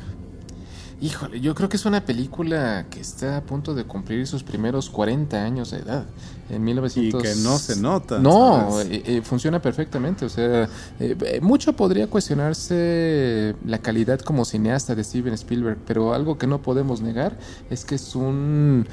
[1.03, 4.87] Híjole, yo creo que es una película que está a punto de cumplir sus primeros
[4.91, 6.05] 40 años de edad.
[6.51, 7.21] En 1900...
[7.21, 8.19] Y que no se nota.
[8.19, 10.25] No, eh, eh, funciona perfectamente.
[10.25, 10.67] O sea,
[10.99, 16.61] eh, mucho podría cuestionarse la calidad como cineasta de Steven Spielberg, pero algo que no
[16.61, 17.37] podemos negar
[17.69, 18.85] es que es un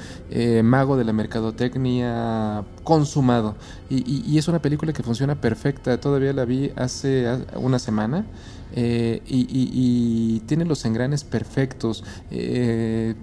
[0.63, 3.55] mago de la mercadotecnia consumado.
[3.89, 5.99] Y, y, es una película que funciona perfecta.
[5.99, 8.25] Todavía la vi hace una semana.
[8.71, 12.03] Eh, y, tiene los engranes perfectos.
[12.31, 13.15] Eh,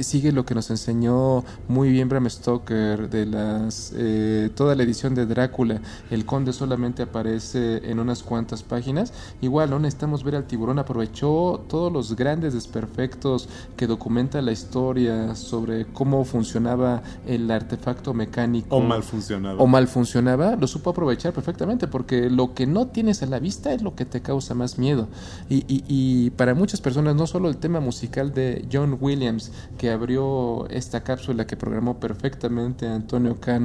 [0.00, 5.14] sigue lo que nos enseñó muy bien Bram Stoker de las eh, toda la edición
[5.14, 5.80] de Drácula.
[6.10, 9.12] El conde solamente aparece en unas cuantas páginas.
[9.40, 10.78] Igual no necesitamos ver al tiburón.
[10.78, 18.76] Aprovechó todos los grandes desperfectos que documenta la historia sobre cómo funcionaba el artefacto mecánico.
[18.76, 19.60] O mal funcionaba.
[19.60, 20.56] O mal funcionaba.
[20.56, 24.04] Lo supo aprovechar perfectamente porque lo que no tienes a la vista es lo que
[24.04, 25.08] te causa más miedo.
[25.48, 31.02] Y, para muchas personas, no solo el tema musical de John Williams, que abrió esta
[31.02, 33.61] cápsula que programó perfectamente Antonio Cano,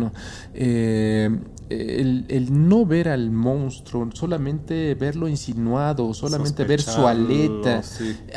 [0.53, 1.29] eh,
[1.69, 7.81] el, no ver al monstruo, solamente verlo insinuado, solamente ver su aleta,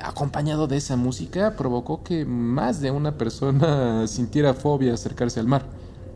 [0.02, 5.64] acompañado de esa música, provocó que más de una persona sintiera fobia acercarse al mar.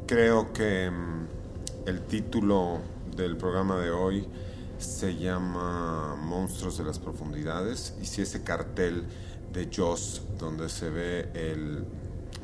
[0.06, 2.78] Creo que mm, el título
[3.16, 4.26] del programa de hoy
[4.78, 9.04] se llama Monstruos de las Profundidades y si ese cartel
[9.52, 11.84] de Joss donde se ve el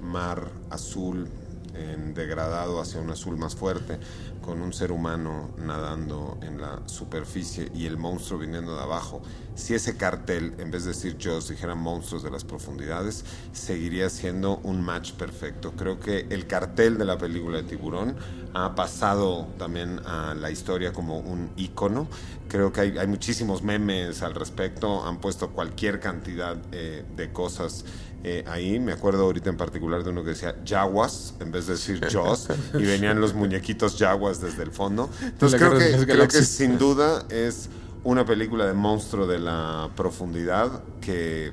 [0.00, 1.28] mar azul
[1.74, 3.98] en degradado hacia un azul más fuerte,
[4.42, 9.22] con un ser humano nadando en la superficie y el monstruo viniendo de abajo,
[9.54, 14.58] si ese cartel, en vez de decir Joss, dijera monstruos de las profundidades, seguiría siendo
[14.58, 15.72] un match perfecto.
[15.72, 18.16] Creo que el cartel de la película de Tiburón
[18.54, 22.08] ha pasado también a la historia como un icono.
[22.48, 27.84] Creo que hay, muchísimos memes al respecto, han puesto cualquier cantidad eh, de cosas
[28.24, 28.78] eh, ahí.
[28.78, 32.48] Me acuerdo ahorita en particular de uno que decía Jaguas en vez de decir Jaws
[32.74, 35.08] y venían los muñequitos Jaguas desde el fondo.
[35.22, 37.68] Entonces creo que, creo que sin duda es
[38.04, 41.52] una película de monstruo de la profundidad que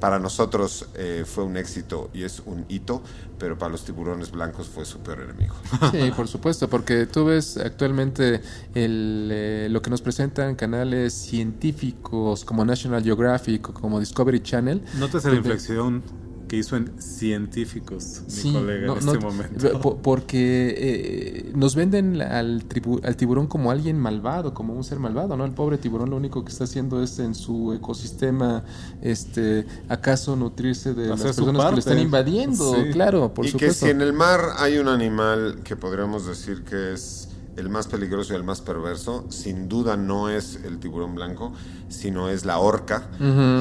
[0.00, 3.02] para nosotros eh, fue un éxito y es un hito,
[3.38, 5.54] pero para los tiburones blancos fue su peor enemigo.
[5.92, 8.42] Sí, por supuesto, porque tú ves actualmente
[8.74, 14.82] el, eh, lo que nos presentan canales científicos como National Geographic o como Discovery Channel.
[14.98, 16.02] ¿Notas la inflexión
[16.48, 19.80] que hizo en Científicos, mi Sí, colega, no- en este no, momento.
[19.82, 24.98] po- Porque eh, nos venden al, tribu- al tiburón como alguien malvado, como un ser
[24.98, 25.44] malvado, ¿no?
[25.44, 28.62] El pobre tiburón lo único que está haciendo es en su ecosistema,
[29.02, 32.90] este, acaso nutrirse de Hacer las personas que lo están invadiendo, Sí.
[32.92, 33.72] claro, por y supuesto.
[33.86, 37.86] que si en el mar hay un animal que podríamos decir que es el más
[37.86, 41.52] peligroso y el más perverso, sin duda no es el tiburón blanco,
[41.88, 43.08] sino es la orca.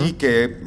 [0.05, 0.57] Y que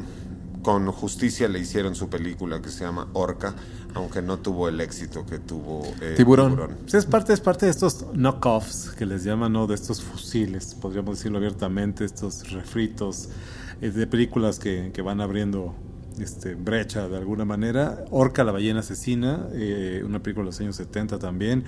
[0.67, 3.55] con justicia le hicieron su película que se llama Orca,
[3.93, 6.57] aunque no tuvo el éxito que tuvo eh, Tiburón.
[6.81, 9.65] Pues es parte, es parte de estos knockoffs que les llaman, ¿no?
[9.65, 13.29] De estos fusiles, podríamos decirlo abiertamente, estos refritos
[13.79, 15.73] eh, de películas que, que van abriendo
[16.19, 18.03] este, brecha de alguna manera.
[18.11, 21.63] Orca, la ballena asesina, eh, una película de los años 70 también.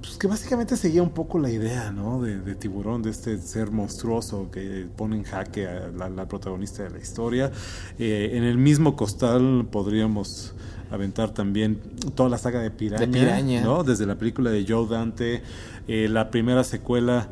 [0.00, 2.22] Pues que básicamente seguía un poco la idea, ¿no?
[2.22, 6.84] De, de tiburón, de este ser monstruoso que pone en jaque a la, la protagonista
[6.84, 7.50] de la historia.
[7.98, 10.54] Eh, en el mismo costal podríamos
[10.90, 11.80] aventar también
[12.14, 13.62] toda la saga de Piraña, De Piraña.
[13.62, 13.84] ¿no?
[13.84, 15.42] Desde la película de Joe Dante,
[15.86, 17.28] eh, la primera secuela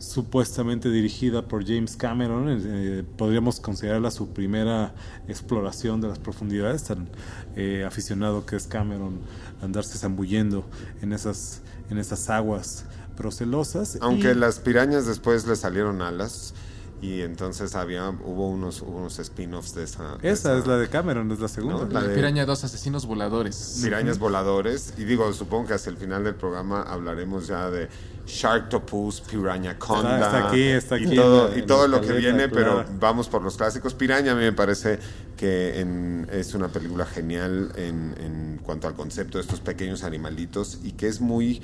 [0.00, 4.94] supuestamente dirigida por James Cameron, eh, podríamos considerarla su primera
[5.28, 7.08] exploración de las profundidades, tan
[7.54, 9.20] eh, aficionado que es Cameron
[9.62, 10.64] andarse zambullendo
[11.02, 13.98] en esas, en esas aguas procelosas.
[14.00, 16.54] Aunque Y- las pirañas después le salieron alas
[17.02, 20.16] y entonces había hubo unos unos spin-offs de esa.
[20.16, 21.84] de esa es la de Cameron, es la segunda.
[21.84, 23.80] No, la de- Piraña dos asesinos voladores.
[23.82, 27.88] Pirañas voladores y digo, supongo que hacia el final del programa hablaremos ya de
[28.26, 32.00] Sharktopus, Piranha Conda Está- está aquí, está y aquí todo, en la- y todo lo
[32.00, 32.84] que viene, claro.
[32.86, 33.94] pero vamos por los clásicos.
[33.94, 34.98] Piraña a mí me parece
[35.36, 40.78] que en- es una película genial en, en cuanto al concepto de estos pequeños animalitos
[40.82, 41.60] y que es muy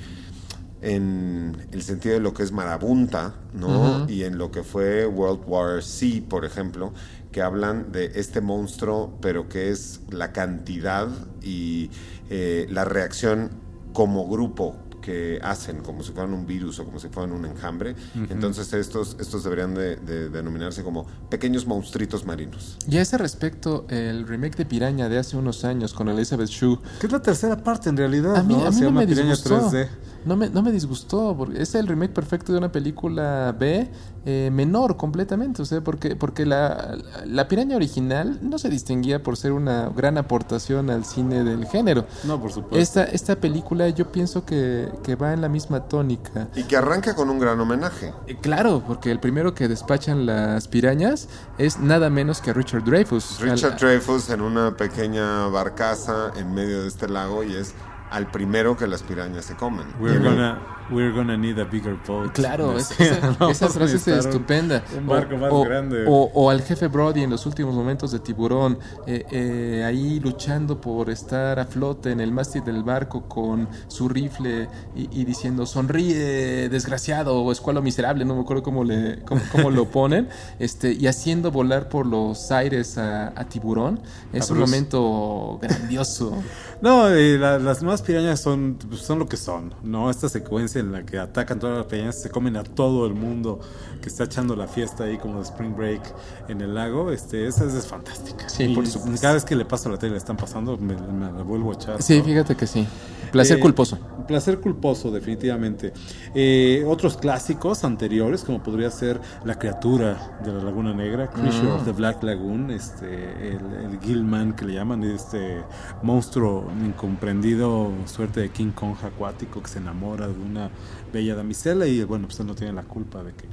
[0.81, 4.05] en el sentido de lo que es marabunta, ¿no?
[4.07, 6.93] Y en lo que fue World War C, por ejemplo,
[7.31, 11.07] que hablan de este monstruo, pero que es la cantidad
[11.41, 11.89] y
[12.29, 13.49] eh, la reacción
[13.93, 14.75] como grupo
[15.07, 17.95] que hacen, como si fueran un virus o como si fueran un enjambre.
[18.29, 22.77] Entonces estos, estos deberían de, de denominarse como pequeños monstruitos marinos.
[22.89, 26.77] Y a ese respecto, el remake de Piraña de hace unos años con Elizabeth Shue,
[26.99, 28.65] Que es la tercera parte en realidad, a mí, ¿no?
[28.65, 29.71] a mí Se no llama me Piraña disgustó.
[29.71, 29.87] 3D.
[30.27, 33.89] No me, no me disgustó, porque es el remake perfecto de una película B
[34.25, 39.37] eh, menor completamente, o sea, porque, porque la, la piraña original no se distinguía por
[39.37, 42.05] ser una gran aportación al cine del género.
[42.25, 42.77] No, por supuesto.
[42.77, 46.49] Esta, esta película yo pienso que, que va en la misma tónica.
[46.55, 48.13] Y que arranca con un gran homenaje.
[48.27, 53.39] Eh, Claro, porque el primero que despachan las pirañas es nada menos que Richard Dreyfuss.
[53.39, 57.73] Richard Dreyfuss en una pequeña barcaza en medio de este lago y es
[58.09, 59.85] al primero que las pirañas se comen.
[59.99, 62.31] We're gonna, we're gonna need a bigger boat.
[62.33, 63.49] Claro, es- esa, ¿no?
[63.49, 64.83] esa frase es estupenda.
[64.97, 66.05] Un barco O- más o, grande.
[66.07, 70.79] O, o al jefe Brody en los últimos momentos de Tiburón, eh, eh, ahí luchando
[70.79, 75.65] por estar a flote en el mástil del barco con su rifle y, y diciendo
[75.65, 80.29] sonríe desgraciado o escualo miserable, no me acuerdo cómo, le, cómo, cómo lo ponen,
[80.59, 83.99] este, y haciendo volar por los aires a, a Tiburón.
[84.31, 84.71] Es A un Bruce.
[84.71, 86.37] momento grandioso.
[86.81, 90.09] No, eh, la- las nuevas pirañas son, pues, son lo que son, ¿no?
[90.09, 93.59] Esta secuencia en la que atacan todas las pirañas, se comen a todo el mundo
[94.01, 96.01] que está echando la fiesta ahí como de Spring Break
[96.47, 98.47] en el lago, este, esa es, fantástica.
[98.49, 99.21] Sí, Y por supuesto.
[99.21, 101.73] Cada vez que le paso la tele le están pasando, me, me la vuelvo a
[101.73, 102.01] echar.
[102.01, 102.25] Sí, ¿no?
[102.25, 102.87] fíjate que sí.
[103.31, 103.97] Placer Eh, culposo.
[104.27, 105.93] Placer culposo, definitivamente.
[106.33, 111.85] Eh, otros clásicos anteriores, como podría ser La criatura de la Laguna Negra, Creature of
[111.85, 113.05] the Black Lagoon, este,
[113.49, 115.61] el, el Gilman que le llaman, este
[116.03, 120.69] monstruo incomprendido, suerte de King Kong acuático que se enamora de una
[121.13, 123.45] bella damisela y bueno, pues él no tiene la culpa de que,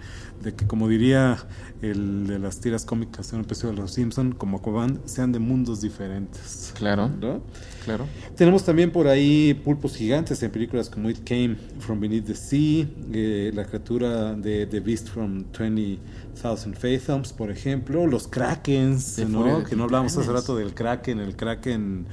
[0.43, 1.39] de que como diría
[1.83, 5.39] el de las tiras cómicas en un episodio de Los Simpson, como Aquaman, sean de
[5.39, 6.73] mundos diferentes.
[6.77, 7.43] Claro, ¿no?
[7.85, 8.07] claro.
[8.37, 12.87] Tenemos también por ahí pulpos gigantes en películas como It Came From Beneath the Sea,
[13.13, 19.85] eh, la criatura de The Beast from 20,000 Fathoms, por ejemplo, los Krakens, que no
[19.85, 22.07] hablamos hace rato del Kraken, el Kraken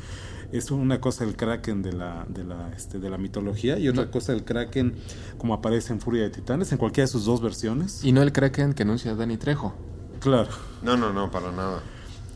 [0.51, 4.05] es una cosa el Kraken de la, de la, este, de la mitología y otra
[4.05, 4.11] No.
[4.11, 4.95] cosa el Kraken
[5.37, 8.03] como aparece en Furia de Titanes, en cualquiera de sus dos versiones.
[8.03, 9.73] Y no el Kraken que anuncia Danny Trejo.
[10.19, 10.49] Claro.
[10.83, 11.81] No, no, no, para nada.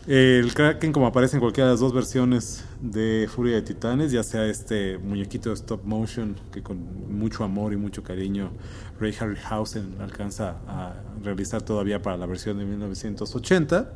[0.07, 4.22] El Kraken, como aparece en cualquiera de las dos versiones de Furia de Titanes, ya
[4.22, 6.78] sea este muñequito de stop motion que con
[7.18, 8.51] mucho amor y mucho cariño
[8.99, 10.93] Ray Harryhausen alcanza a
[11.24, 13.93] realizar todavía para la versión de 1980,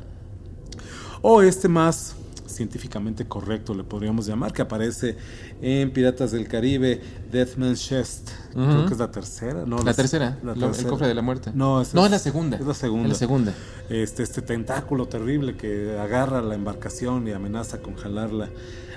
[1.22, 2.16] o este más
[2.50, 5.16] científicamente correcto, le podríamos llamar, que aparece
[5.60, 8.30] en Piratas del Caribe, Deathman's Chest.
[8.52, 9.64] Creo que es la tercera.
[9.66, 11.52] No, la, tercera, el cofre de la muerte.
[11.54, 12.56] No, es, no, es la segunda.
[12.56, 13.08] Es la segunda.
[13.08, 13.54] la segunda.
[13.88, 18.50] Este, este tentáculo terrible que agarra la embarcación y amenaza con jalarla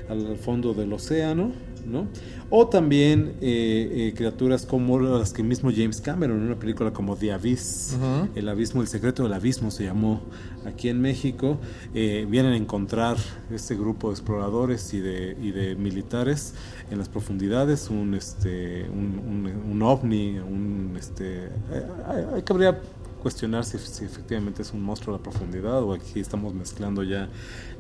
[0.09, 1.51] al fondo del océano.
[1.85, 2.07] ¿no?
[2.49, 7.15] O también eh, eh, criaturas como las que mismo James Cameron, en una película como
[7.15, 7.97] The Abyss,
[8.35, 10.21] El Abismo, El Secreto del Abismo se llamó
[10.65, 11.57] aquí en México,
[11.93, 13.17] eh, vienen a encontrar
[13.51, 16.53] este grupo de exploradores y de, y de militares
[16.91, 21.49] en las profundidades, un, este, un, un, ovni, un, este,
[22.07, 22.79] hay, que habría
[23.23, 27.29] cuestionar si, efectivamente es un monstruo de la profundidad o aquí estamos mezclando ya,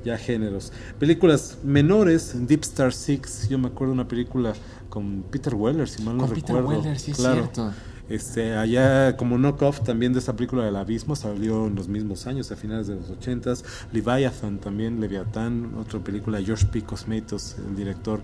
[0.03, 0.71] ya géneros.
[0.97, 4.53] Películas menores, Deep Star Six, yo me acuerdo de una película
[4.89, 6.67] con Peter Weller, si mal no con recuerdo.
[6.67, 7.71] Peter Weller, sí es cierto.
[8.09, 12.51] Este, allá como knockoff también de esta película del abismo salió en los mismos años,
[12.51, 13.63] a finales de los ochentas.
[13.91, 16.81] Leviathan también, Leviathan, otra película de George P.
[16.81, 18.21] Cosmatos, el director,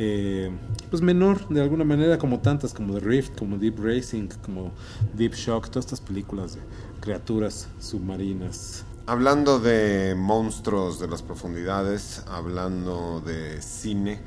[0.00, 0.48] eh,
[0.90, 4.70] pues menor de alguna manera como tantas, como The Rift, como Deep Racing, como
[5.14, 6.60] Deep Shock, todas estas películas de
[7.00, 8.84] criaturas submarinas.
[9.06, 14.20] Hablando de monstruos de las profundidades, hablando de cine,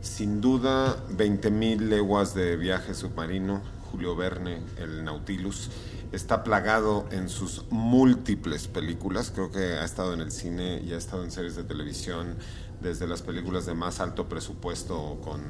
[0.00, 5.70] sin duda 20.000 leguas de viaje submarino, Julio Verne, el Nautilus,
[6.12, 10.98] está plagado en sus múltiples películas, creo que ha estado en el cine y ha
[10.98, 12.36] estado en series de televisión,
[12.80, 15.42] desde las películas de más alto presupuesto con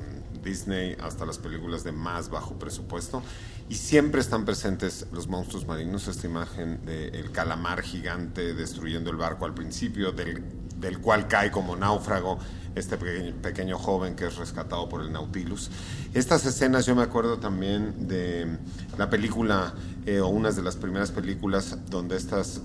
[0.42, 3.22] Disney hasta las películas de más bajo presupuesto
[3.68, 9.44] y siempre están presentes los monstruos marinos, esta imagen del calamar gigante destruyendo el barco
[9.44, 10.44] al principio, del,
[10.78, 12.38] del cual cae como náufrago
[12.76, 15.70] este pequeño, joven que es rescatado por el Nautilus.
[16.12, 18.58] Estas escenas yo me acuerdo también de
[18.98, 19.74] la película
[20.04, 22.60] eh, o unas de las primeras películas donde estas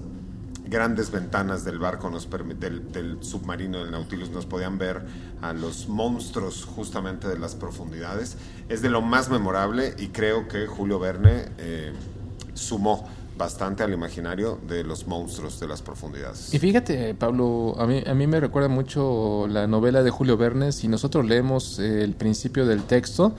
[0.72, 5.01] grandes ventanas del barco nos del, del, submarino del Nautilus nos podían ver
[5.41, 8.38] a los monstruos justamente de las profundidades.
[8.69, 11.91] Es de lo más memorable y creo que Julio Verne eh,
[12.53, 13.05] sumó
[13.38, 16.53] bastante al imaginario de los monstruos de las profundidades.
[16.53, 20.72] Y fíjate, Pablo, a mí, a mí me recuerda mucho la novela de Julio Verne.
[20.72, 23.34] Si nosotros leemos el principio del texto,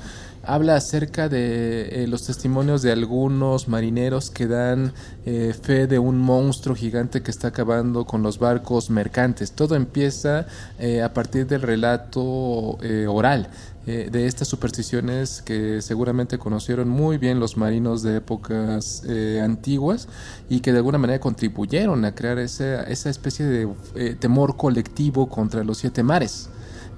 [0.44, 4.92] habla acerca de eh, los testimonios de algunos marineros que dan
[5.24, 9.52] eh, fe de un monstruo gigante que está acabando con los barcos mercantes.
[9.52, 10.46] Todo empieza
[10.78, 12.78] eh, a partir del relato
[13.08, 13.48] oral.
[13.84, 19.02] de estas supersticiones que seguramente conocieron muy bien los marinos de épocas
[19.42, 20.06] antiguas
[20.48, 25.64] y que de alguna manera contribuyeron a crear esa, esa especie de temor colectivo contra
[25.64, 26.48] los siete mares.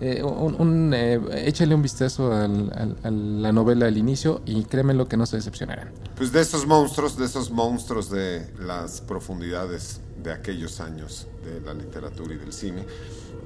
[0.05, 5.17] Eh, un, eh, échale un vistazo a la novela al inicio y créeme lo que
[5.17, 5.93] no se decepcionarán.
[6.15, 11.73] Pues de esos monstruos, de esos monstruos de las profundidades de aquellos años de la
[11.73, 12.85] literatura y del cine,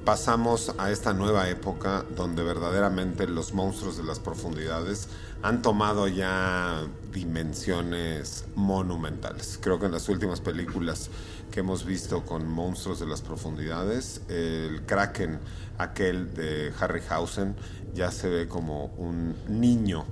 [0.03, 5.07] pasamos a esta nueva época donde verdaderamente los monstruos de las profundidades
[5.41, 9.59] han tomado ya dimensiones monumentales.
[9.61, 11.09] Creo que en las últimas películas
[11.51, 15.39] que hemos visto con monstruos de las profundidades, el Kraken
[15.79, 17.55] aquel de Harryhausen
[17.93, 20.05] ya se ve como un niño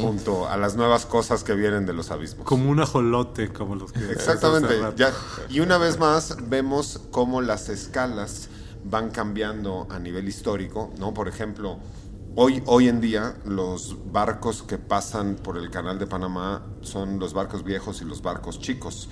[0.00, 2.46] junto a las nuevas cosas que vienen de los abismos.
[2.46, 4.10] Como un ajolote, como los que...
[4.10, 4.74] Exactamente.
[5.50, 8.48] y una vez más vemos cómo las escalas
[8.84, 11.12] van cambiando a nivel histórico, ¿no?
[11.12, 11.78] Por ejemplo,
[12.40, 17.34] hoy, hoy en día los barcos que pasan por el canal de Panamá son los
[17.34, 19.08] barcos viejos y los barcos chicos,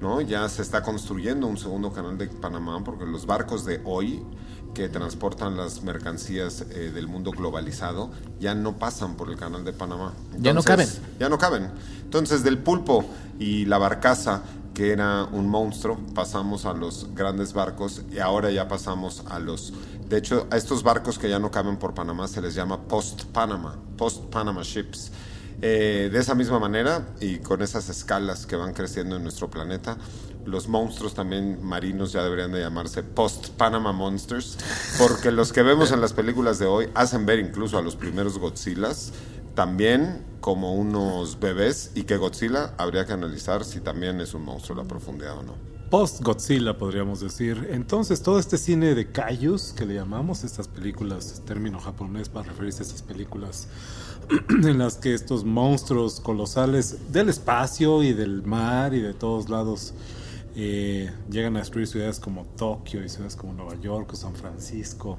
[0.00, 0.22] ¿no?
[0.22, 4.24] Ya se está construyendo un segundo canal de Panamá porque los barcos de hoy
[4.72, 9.74] que transportan las mercancías eh, del mundo globalizado ya no pasan por el canal de
[9.74, 10.14] Panamá.
[10.38, 10.88] ya no caben.
[11.18, 11.70] Ya no caben.
[12.02, 13.04] Entonces, del pulpo
[13.38, 18.68] y la barcaza, que era un monstruo, pasamos a los grandes barcos y ahora ya
[18.68, 19.74] pasamos a los...
[20.10, 23.78] De hecho, a estos barcos que ya no caben por Panamá se les llama post-Panama,
[23.96, 25.12] post-Panama ships.
[25.62, 29.98] Eh, de esa misma manera y con esas escalas que van creciendo en nuestro planeta,
[30.44, 34.58] los monstruos también marinos ya deberían de llamarse post-Panama Monsters,
[34.98, 38.36] porque los que vemos en las películas de hoy hacen ver incluso a los primeros
[38.36, 39.12] Godzillas
[39.54, 44.76] también como unos bebés y que Godzilla habría que analizar si también es un monstruo
[44.76, 45.79] la profundidad o no.
[45.90, 47.68] Post-Godzilla podríamos decir.
[47.72, 52.84] Entonces todo este cine de kaijus que le llamamos, estas películas, término japonés para referirse
[52.84, 53.66] a estas películas
[54.48, 59.92] en las que estos monstruos colosales del espacio y del mar y de todos lados
[60.54, 65.18] eh, llegan a destruir ciudades como Tokio y ciudades como Nueva York o San Francisco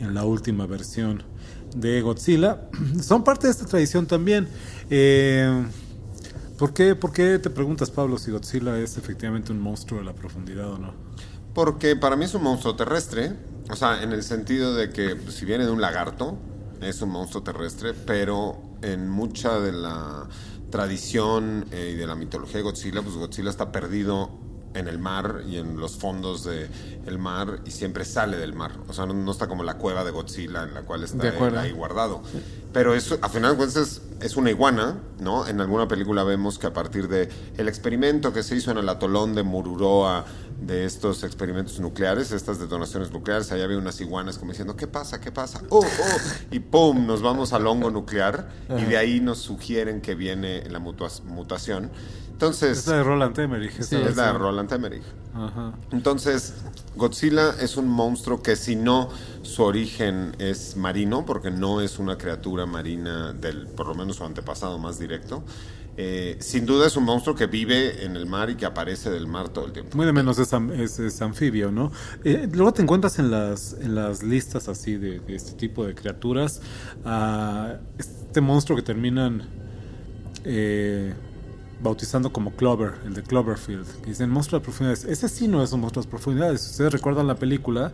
[0.00, 1.22] en la última versión
[1.74, 2.68] de Godzilla.
[3.00, 4.48] Son parte de esta tradición también.
[4.90, 5.64] Eh,
[6.60, 10.12] ¿por, qué, ¿Por qué te preguntas, Pablo, si Godzilla es efectivamente un monstruo de la
[10.12, 10.92] profundidad o no?
[11.54, 13.32] Porque para mí es un monstruo terrestre,
[13.70, 16.36] o sea, en el sentido de que pues, si viene de un lagarto,
[16.82, 20.28] es un monstruo terrestre, pero en mucha de la
[20.70, 24.30] tradición eh, y de la mitología de Godzilla, pues Godzilla está perdido
[24.74, 26.68] en el mar y en los fondos del
[27.06, 28.72] el mar y siempre sale del mar.
[28.88, 31.58] O sea, no, no está como la cueva de Godzilla en la cual está él
[31.58, 32.22] ahí guardado.
[32.72, 35.46] Pero eso, a final de cuentas, es, una iguana, ¿no?
[35.48, 38.88] En alguna película vemos que a partir de el experimento que se hizo en el
[38.88, 40.24] atolón de Mururoa,
[40.60, 45.20] de estos experimentos nucleares, estas detonaciones nucleares, allá había unas iguanas como diciendo, ¿qué pasa?
[45.20, 45.62] ¿Qué pasa?
[45.70, 46.18] ¡Oh, oh!
[46.52, 47.06] Y ¡pum!
[47.06, 51.90] Nos vamos al hongo nuclear y de ahí nos sugieren que viene la mutua- mutación.
[52.40, 53.72] Entonces, Es la de Roland Emmerich.
[53.82, 54.38] Sí, es la de.
[54.38, 55.02] Roland Emmerich.
[55.34, 55.74] Ajá.
[55.92, 56.54] Entonces,
[56.96, 59.10] Godzilla es un monstruo que si no
[59.42, 64.24] su origen es marino, porque no es una criatura marina del, por lo menos su
[64.24, 65.44] antepasado más directo,
[65.98, 69.26] eh, sin duda es un monstruo que vive en el mar y que aparece del
[69.26, 69.94] mar todo el tiempo.
[69.98, 71.92] Muy de menos es, am- es- es anfibio, ¿no?
[72.24, 75.94] Eh, luego te encuentras en las, en las listas así de, de este tipo de
[75.94, 76.62] criaturas
[77.04, 79.42] a este monstruo que terminan
[80.44, 81.12] eh,
[81.82, 83.86] bautizando como Clover, el de Cloverfield.
[84.02, 85.04] que dicen monstruo de profundidades.
[85.04, 86.70] Ese sí no es un monstruo de profundidades.
[86.70, 87.92] Ustedes recuerdan la película,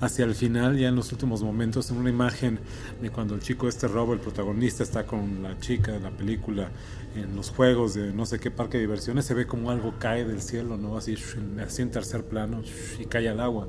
[0.00, 2.58] hacia el final, ya en los últimos momentos, en una imagen
[3.00, 6.70] de cuando el chico este robo, el protagonista, está con la chica de la película
[7.14, 10.24] en los juegos de no sé qué parque de diversiones, se ve como algo cae
[10.24, 10.96] del cielo, ¿no?
[10.96, 11.16] Así,
[11.64, 12.62] así en tercer plano
[12.98, 13.68] y cae al agua,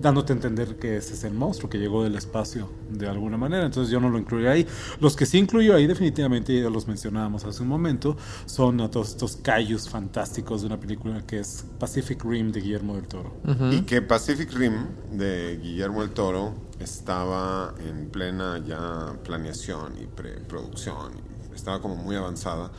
[0.00, 3.66] dándote a entender que ese es el monstruo que llegó del espacio de alguna manera.
[3.66, 4.66] Entonces yo no lo incluyo ahí.
[5.00, 9.10] Los que sí incluyo ahí definitivamente, ya los mencionábamos hace un momento, son a todos
[9.10, 13.32] estos callos fantásticos de una película que es Pacific Rim de Guillermo del Toro.
[13.70, 21.12] Y que Pacific Rim de Guillermo el Toro estaba en plena ya planeación y preproducción,
[21.54, 22.70] estaba como muy avanzada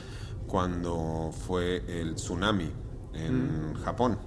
[0.47, 2.71] cuando fue el tsunami
[3.13, 4.17] en Japón.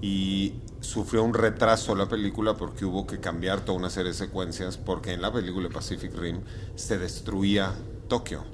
[0.00, 4.76] Y sufrió un retraso la película porque hubo que cambiar toda una serie de secuencias
[4.76, 6.40] porque en la película Pacific Rim
[6.76, 7.72] se destruía
[8.08, 8.44] Tokio.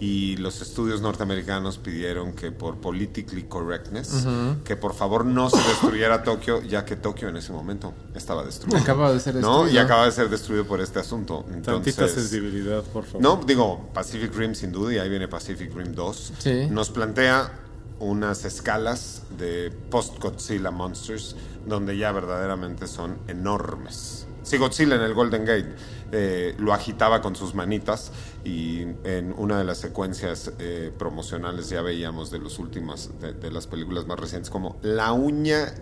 [0.00, 4.26] Y los estudios norteamericanos pidieron que por politically correctness,
[4.64, 8.76] que por favor no se destruyera Tokio, ya que Tokio en ese momento estaba destruido.
[8.78, 9.60] Acaba de ser ¿no?
[9.60, 9.82] Y destruido.
[9.84, 11.44] acaba de ser destruido por este asunto.
[11.52, 13.22] Entonces, Tantita sensibilidad, por favor.
[13.22, 16.32] no, digo, Pacific Rim sin duda, y ahí viene Pacific Rim 2.
[16.38, 16.66] Sí.
[16.70, 17.63] Nos plantea
[18.04, 21.36] unas escalas de post-Godzilla Monsters,
[21.66, 24.26] donde ya verdaderamente son enormes.
[24.42, 25.74] Si Godzilla en el Golden Gate
[26.12, 28.12] eh, lo agitaba con sus manitas
[28.44, 33.50] y en una de las secuencias eh, promocionales ya veíamos de los últimos, de, de
[33.50, 35.74] las películas más recientes, como la uña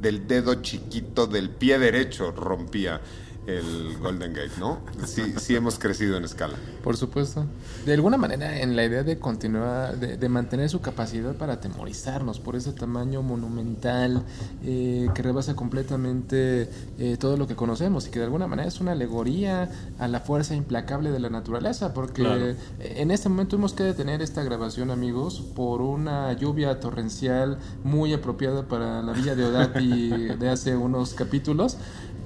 [0.00, 3.00] del dedo chiquito del pie derecho rompía
[3.46, 4.78] el Golden Gate, ¿no?
[5.04, 6.54] Sí, sí hemos crecido en escala.
[6.84, 7.44] Por supuesto.
[7.84, 12.38] De alguna manera, en la idea de continuar, de, de mantener su capacidad para atemorizarnos
[12.38, 14.22] por ese tamaño monumental
[14.64, 16.68] eh, que rebasa completamente
[16.98, 20.20] eh, todo lo que conocemos y que de alguna manera es una alegoría a la
[20.20, 22.54] fuerza implacable de la naturaleza, porque Claro.
[22.80, 28.68] en este momento hemos que detener esta grabación, amigos, por una lluvia torrencial muy apropiada
[28.68, 31.76] para la Villa de Odati de hace unos capítulos.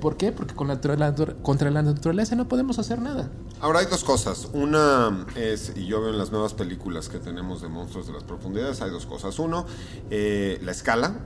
[0.00, 0.30] ¿Por qué?
[0.32, 3.30] Porque con la, la- contra la naturaleza no podemos hacer nada.
[3.60, 4.48] Ahora hay dos cosas.
[4.52, 8.22] Una es, y yo veo en las nuevas películas que tenemos de monstruos de las
[8.22, 9.38] profundidades, hay dos cosas.
[9.38, 9.64] Uno,
[10.10, 11.20] eh, la escala,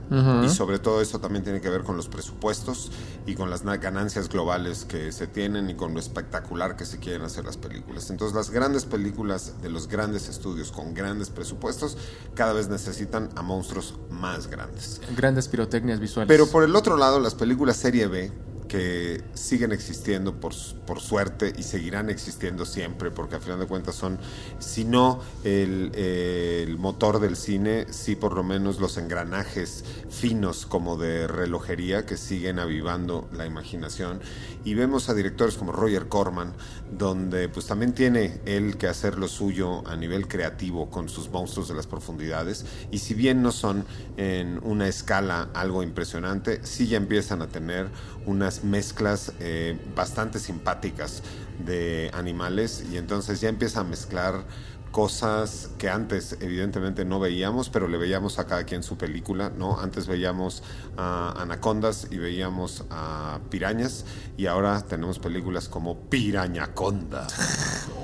[0.45, 2.91] y sobre todo eso también tiene que ver con los presupuestos
[3.25, 6.99] y con las na- ganancias globales que se tienen y con lo espectacular que se
[6.99, 8.09] quieren hacer las películas.
[8.09, 11.97] Entonces las grandes películas de los grandes estudios con grandes presupuestos
[12.33, 15.01] cada vez necesitan a monstruos más grandes.
[15.17, 16.29] Grandes pirotecnias visuales.
[16.29, 18.31] Pero por el otro lado, las películas serie B,
[18.71, 20.53] que siguen existiendo por,
[20.87, 24.17] por suerte y seguirán existiendo siempre, porque a final de cuentas son,
[24.59, 30.95] si no el, el motor del cine, sí por lo menos los engranajes finos como
[30.95, 34.21] de relojería que siguen avivando la imaginación.
[34.63, 36.53] Y vemos a directores como Roger Corman,
[36.97, 41.67] donde pues también tiene él que hacer lo suyo a nivel creativo con sus monstruos
[41.67, 42.65] de las profundidades.
[42.89, 43.83] Y si bien no son
[44.15, 47.89] en una escala algo impresionante, sí ya empiezan a tener
[48.25, 51.23] unas mezclas eh, bastante simpáticas
[51.65, 54.43] de animales y entonces ya empieza a mezclar
[54.91, 59.79] cosas que antes evidentemente no veíamos, pero le veíamos a cada quien su película, ¿no?
[59.79, 60.63] Antes veíamos
[60.97, 64.05] a anacondas y veíamos a pirañas
[64.37, 67.27] y ahora tenemos películas como Pirañaconda.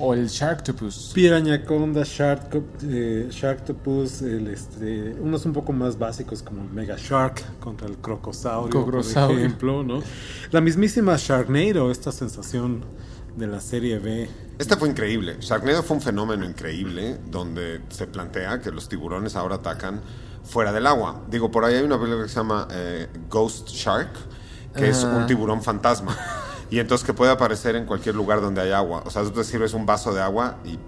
[0.00, 1.10] O el Sharktopus.
[1.12, 7.58] Pirañaconda, Shark, eh, Sharktopus, el, este, unos un poco más básicos como el Mega Shark
[7.58, 9.36] contra el Crocosaurio, Crocosaurio.
[9.36, 10.00] por ejemplo, ¿no?
[10.52, 12.84] La mismísima Sharknado, esta sensación
[13.36, 14.28] de la serie B.
[14.58, 15.36] Este fue increíble.
[15.40, 20.00] Sharknado fue un fenómeno increíble donde se plantea que los tiburones ahora atacan
[20.44, 21.22] fuera del agua.
[21.30, 24.10] Digo, por ahí hay una película que se llama eh, Ghost Shark,
[24.74, 26.16] que es un tiburón fantasma.
[26.70, 29.02] Y entonces que puede aparecer en cualquier lugar donde hay agua.
[29.06, 30.78] O sea, tú te sirves un vaso de agua y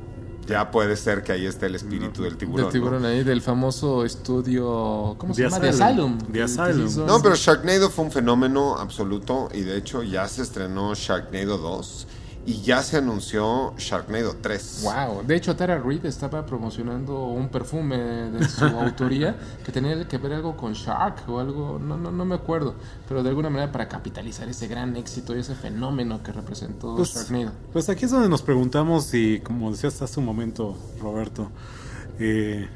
[0.47, 2.65] ya puede ser que ahí esté el espíritu del tiburón.
[2.65, 3.09] Del tiburón ¿no?
[3.09, 5.15] ahí, del famoso estudio.
[5.17, 5.61] ¿Cómo se The llama?
[5.61, 5.87] The Asylum.
[5.87, 6.19] Asylum.
[6.19, 6.87] The que- Asylum.
[6.87, 11.57] hizo- No, pero Sharknado fue un fenómeno absoluto y de hecho ya se estrenó Sharknado
[11.59, 12.07] 2
[12.47, 14.81] y ya se anunció Sharknado 3.
[14.85, 20.17] Wow, de hecho Tara Reid estaba promocionando un perfume de su autoría que tenía que
[20.19, 22.75] ver algo con Shark o algo, no, no, no me acuerdo,
[23.07, 27.15] pero de alguna manera para capitalizar ese gran éxito y ese fenómeno que representó Pues,
[27.15, 27.53] Sharknado.
[27.73, 31.51] pues aquí es donde nos preguntamos y como decías hace un momento, Roberto,
[32.19, 32.69] eh,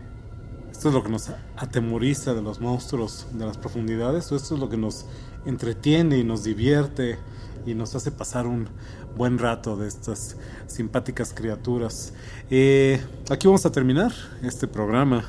[0.71, 4.61] esto es lo que nos atemoriza de los monstruos de las profundidades, o esto es
[4.61, 5.07] lo que nos
[5.47, 7.19] entretiene y nos divierte
[7.67, 8.69] y nos hace pasar un
[9.17, 10.37] buen rato de estas
[10.67, 12.12] simpáticas criaturas.
[12.51, 13.01] Eh,
[13.31, 14.12] aquí vamos a terminar
[14.43, 15.25] este programa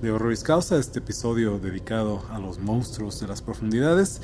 [0.00, 4.20] de Horroris Causa, este episodio dedicado a los monstruos de las profundidades.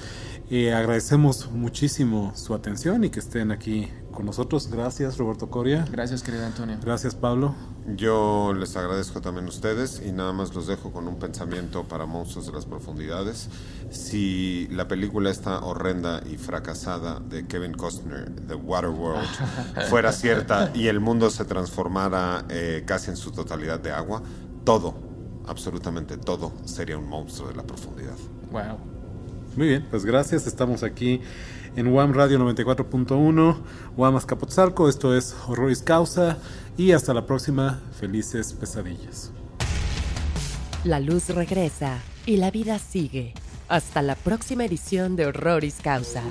[0.50, 4.68] Eh, agradecemos muchísimo su atención y que estén aquí con nosotros.
[4.70, 5.86] Gracias, Roberto Coria.
[5.90, 6.76] Gracias, querido Antonio.
[6.82, 7.54] Gracias, Pablo.
[7.96, 12.06] Yo les agradezco también a ustedes y nada más los dejo con un pensamiento para
[12.06, 13.48] monstruos de las profundidades.
[13.90, 19.28] Si la película esta horrenda y fracasada de Kevin Costner, The Waterworld,
[19.88, 24.22] fuera cierta y el mundo se transformara eh, casi en su totalidad de agua,
[24.64, 25.11] todo,
[25.46, 28.16] absolutamente todo, sería un monstruo de la profundidad.
[28.50, 28.78] Wow.
[29.56, 30.46] Muy bien, pues gracias.
[30.46, 31.20] Estamos aquí
[31.76, 33.56] en UAM Radio 94.1,
[33.96, 34.88] UAM Azcapotzalco.
[34.88, 36.38] Esto es Horroris Causa.
[36.76, 37.80] Y hasta la próxima.
[37.98, 39.30] Felices pesadillas.
[40.84, 43.34] La luz regresa y la vida sigue.
[43.68, 46.22] Hasta la próxima edición de Horroris Causa.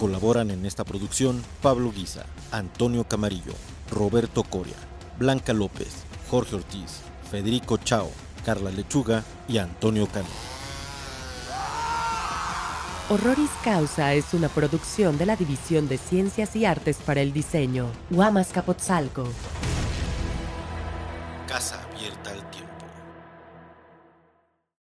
[0.00, 3.52] Colaboran en esta producción Pablo Guisa, Antonio Camarillo,
[3.90, 4.74] Roberto Coria,
[5.18, 8.10] Blanca López, Jorge Ortiz, Federico Chao,
[8.44, 10.28] Carla Lechuga y Antonio Cano.
[13.10, 17.88] Horroris Causa es una producción de la División de Ciencias y Artes para el Diseño,
[18.08, 19.28] Guamas Capotzalco.
[21.46, 22.13] Casa Abierta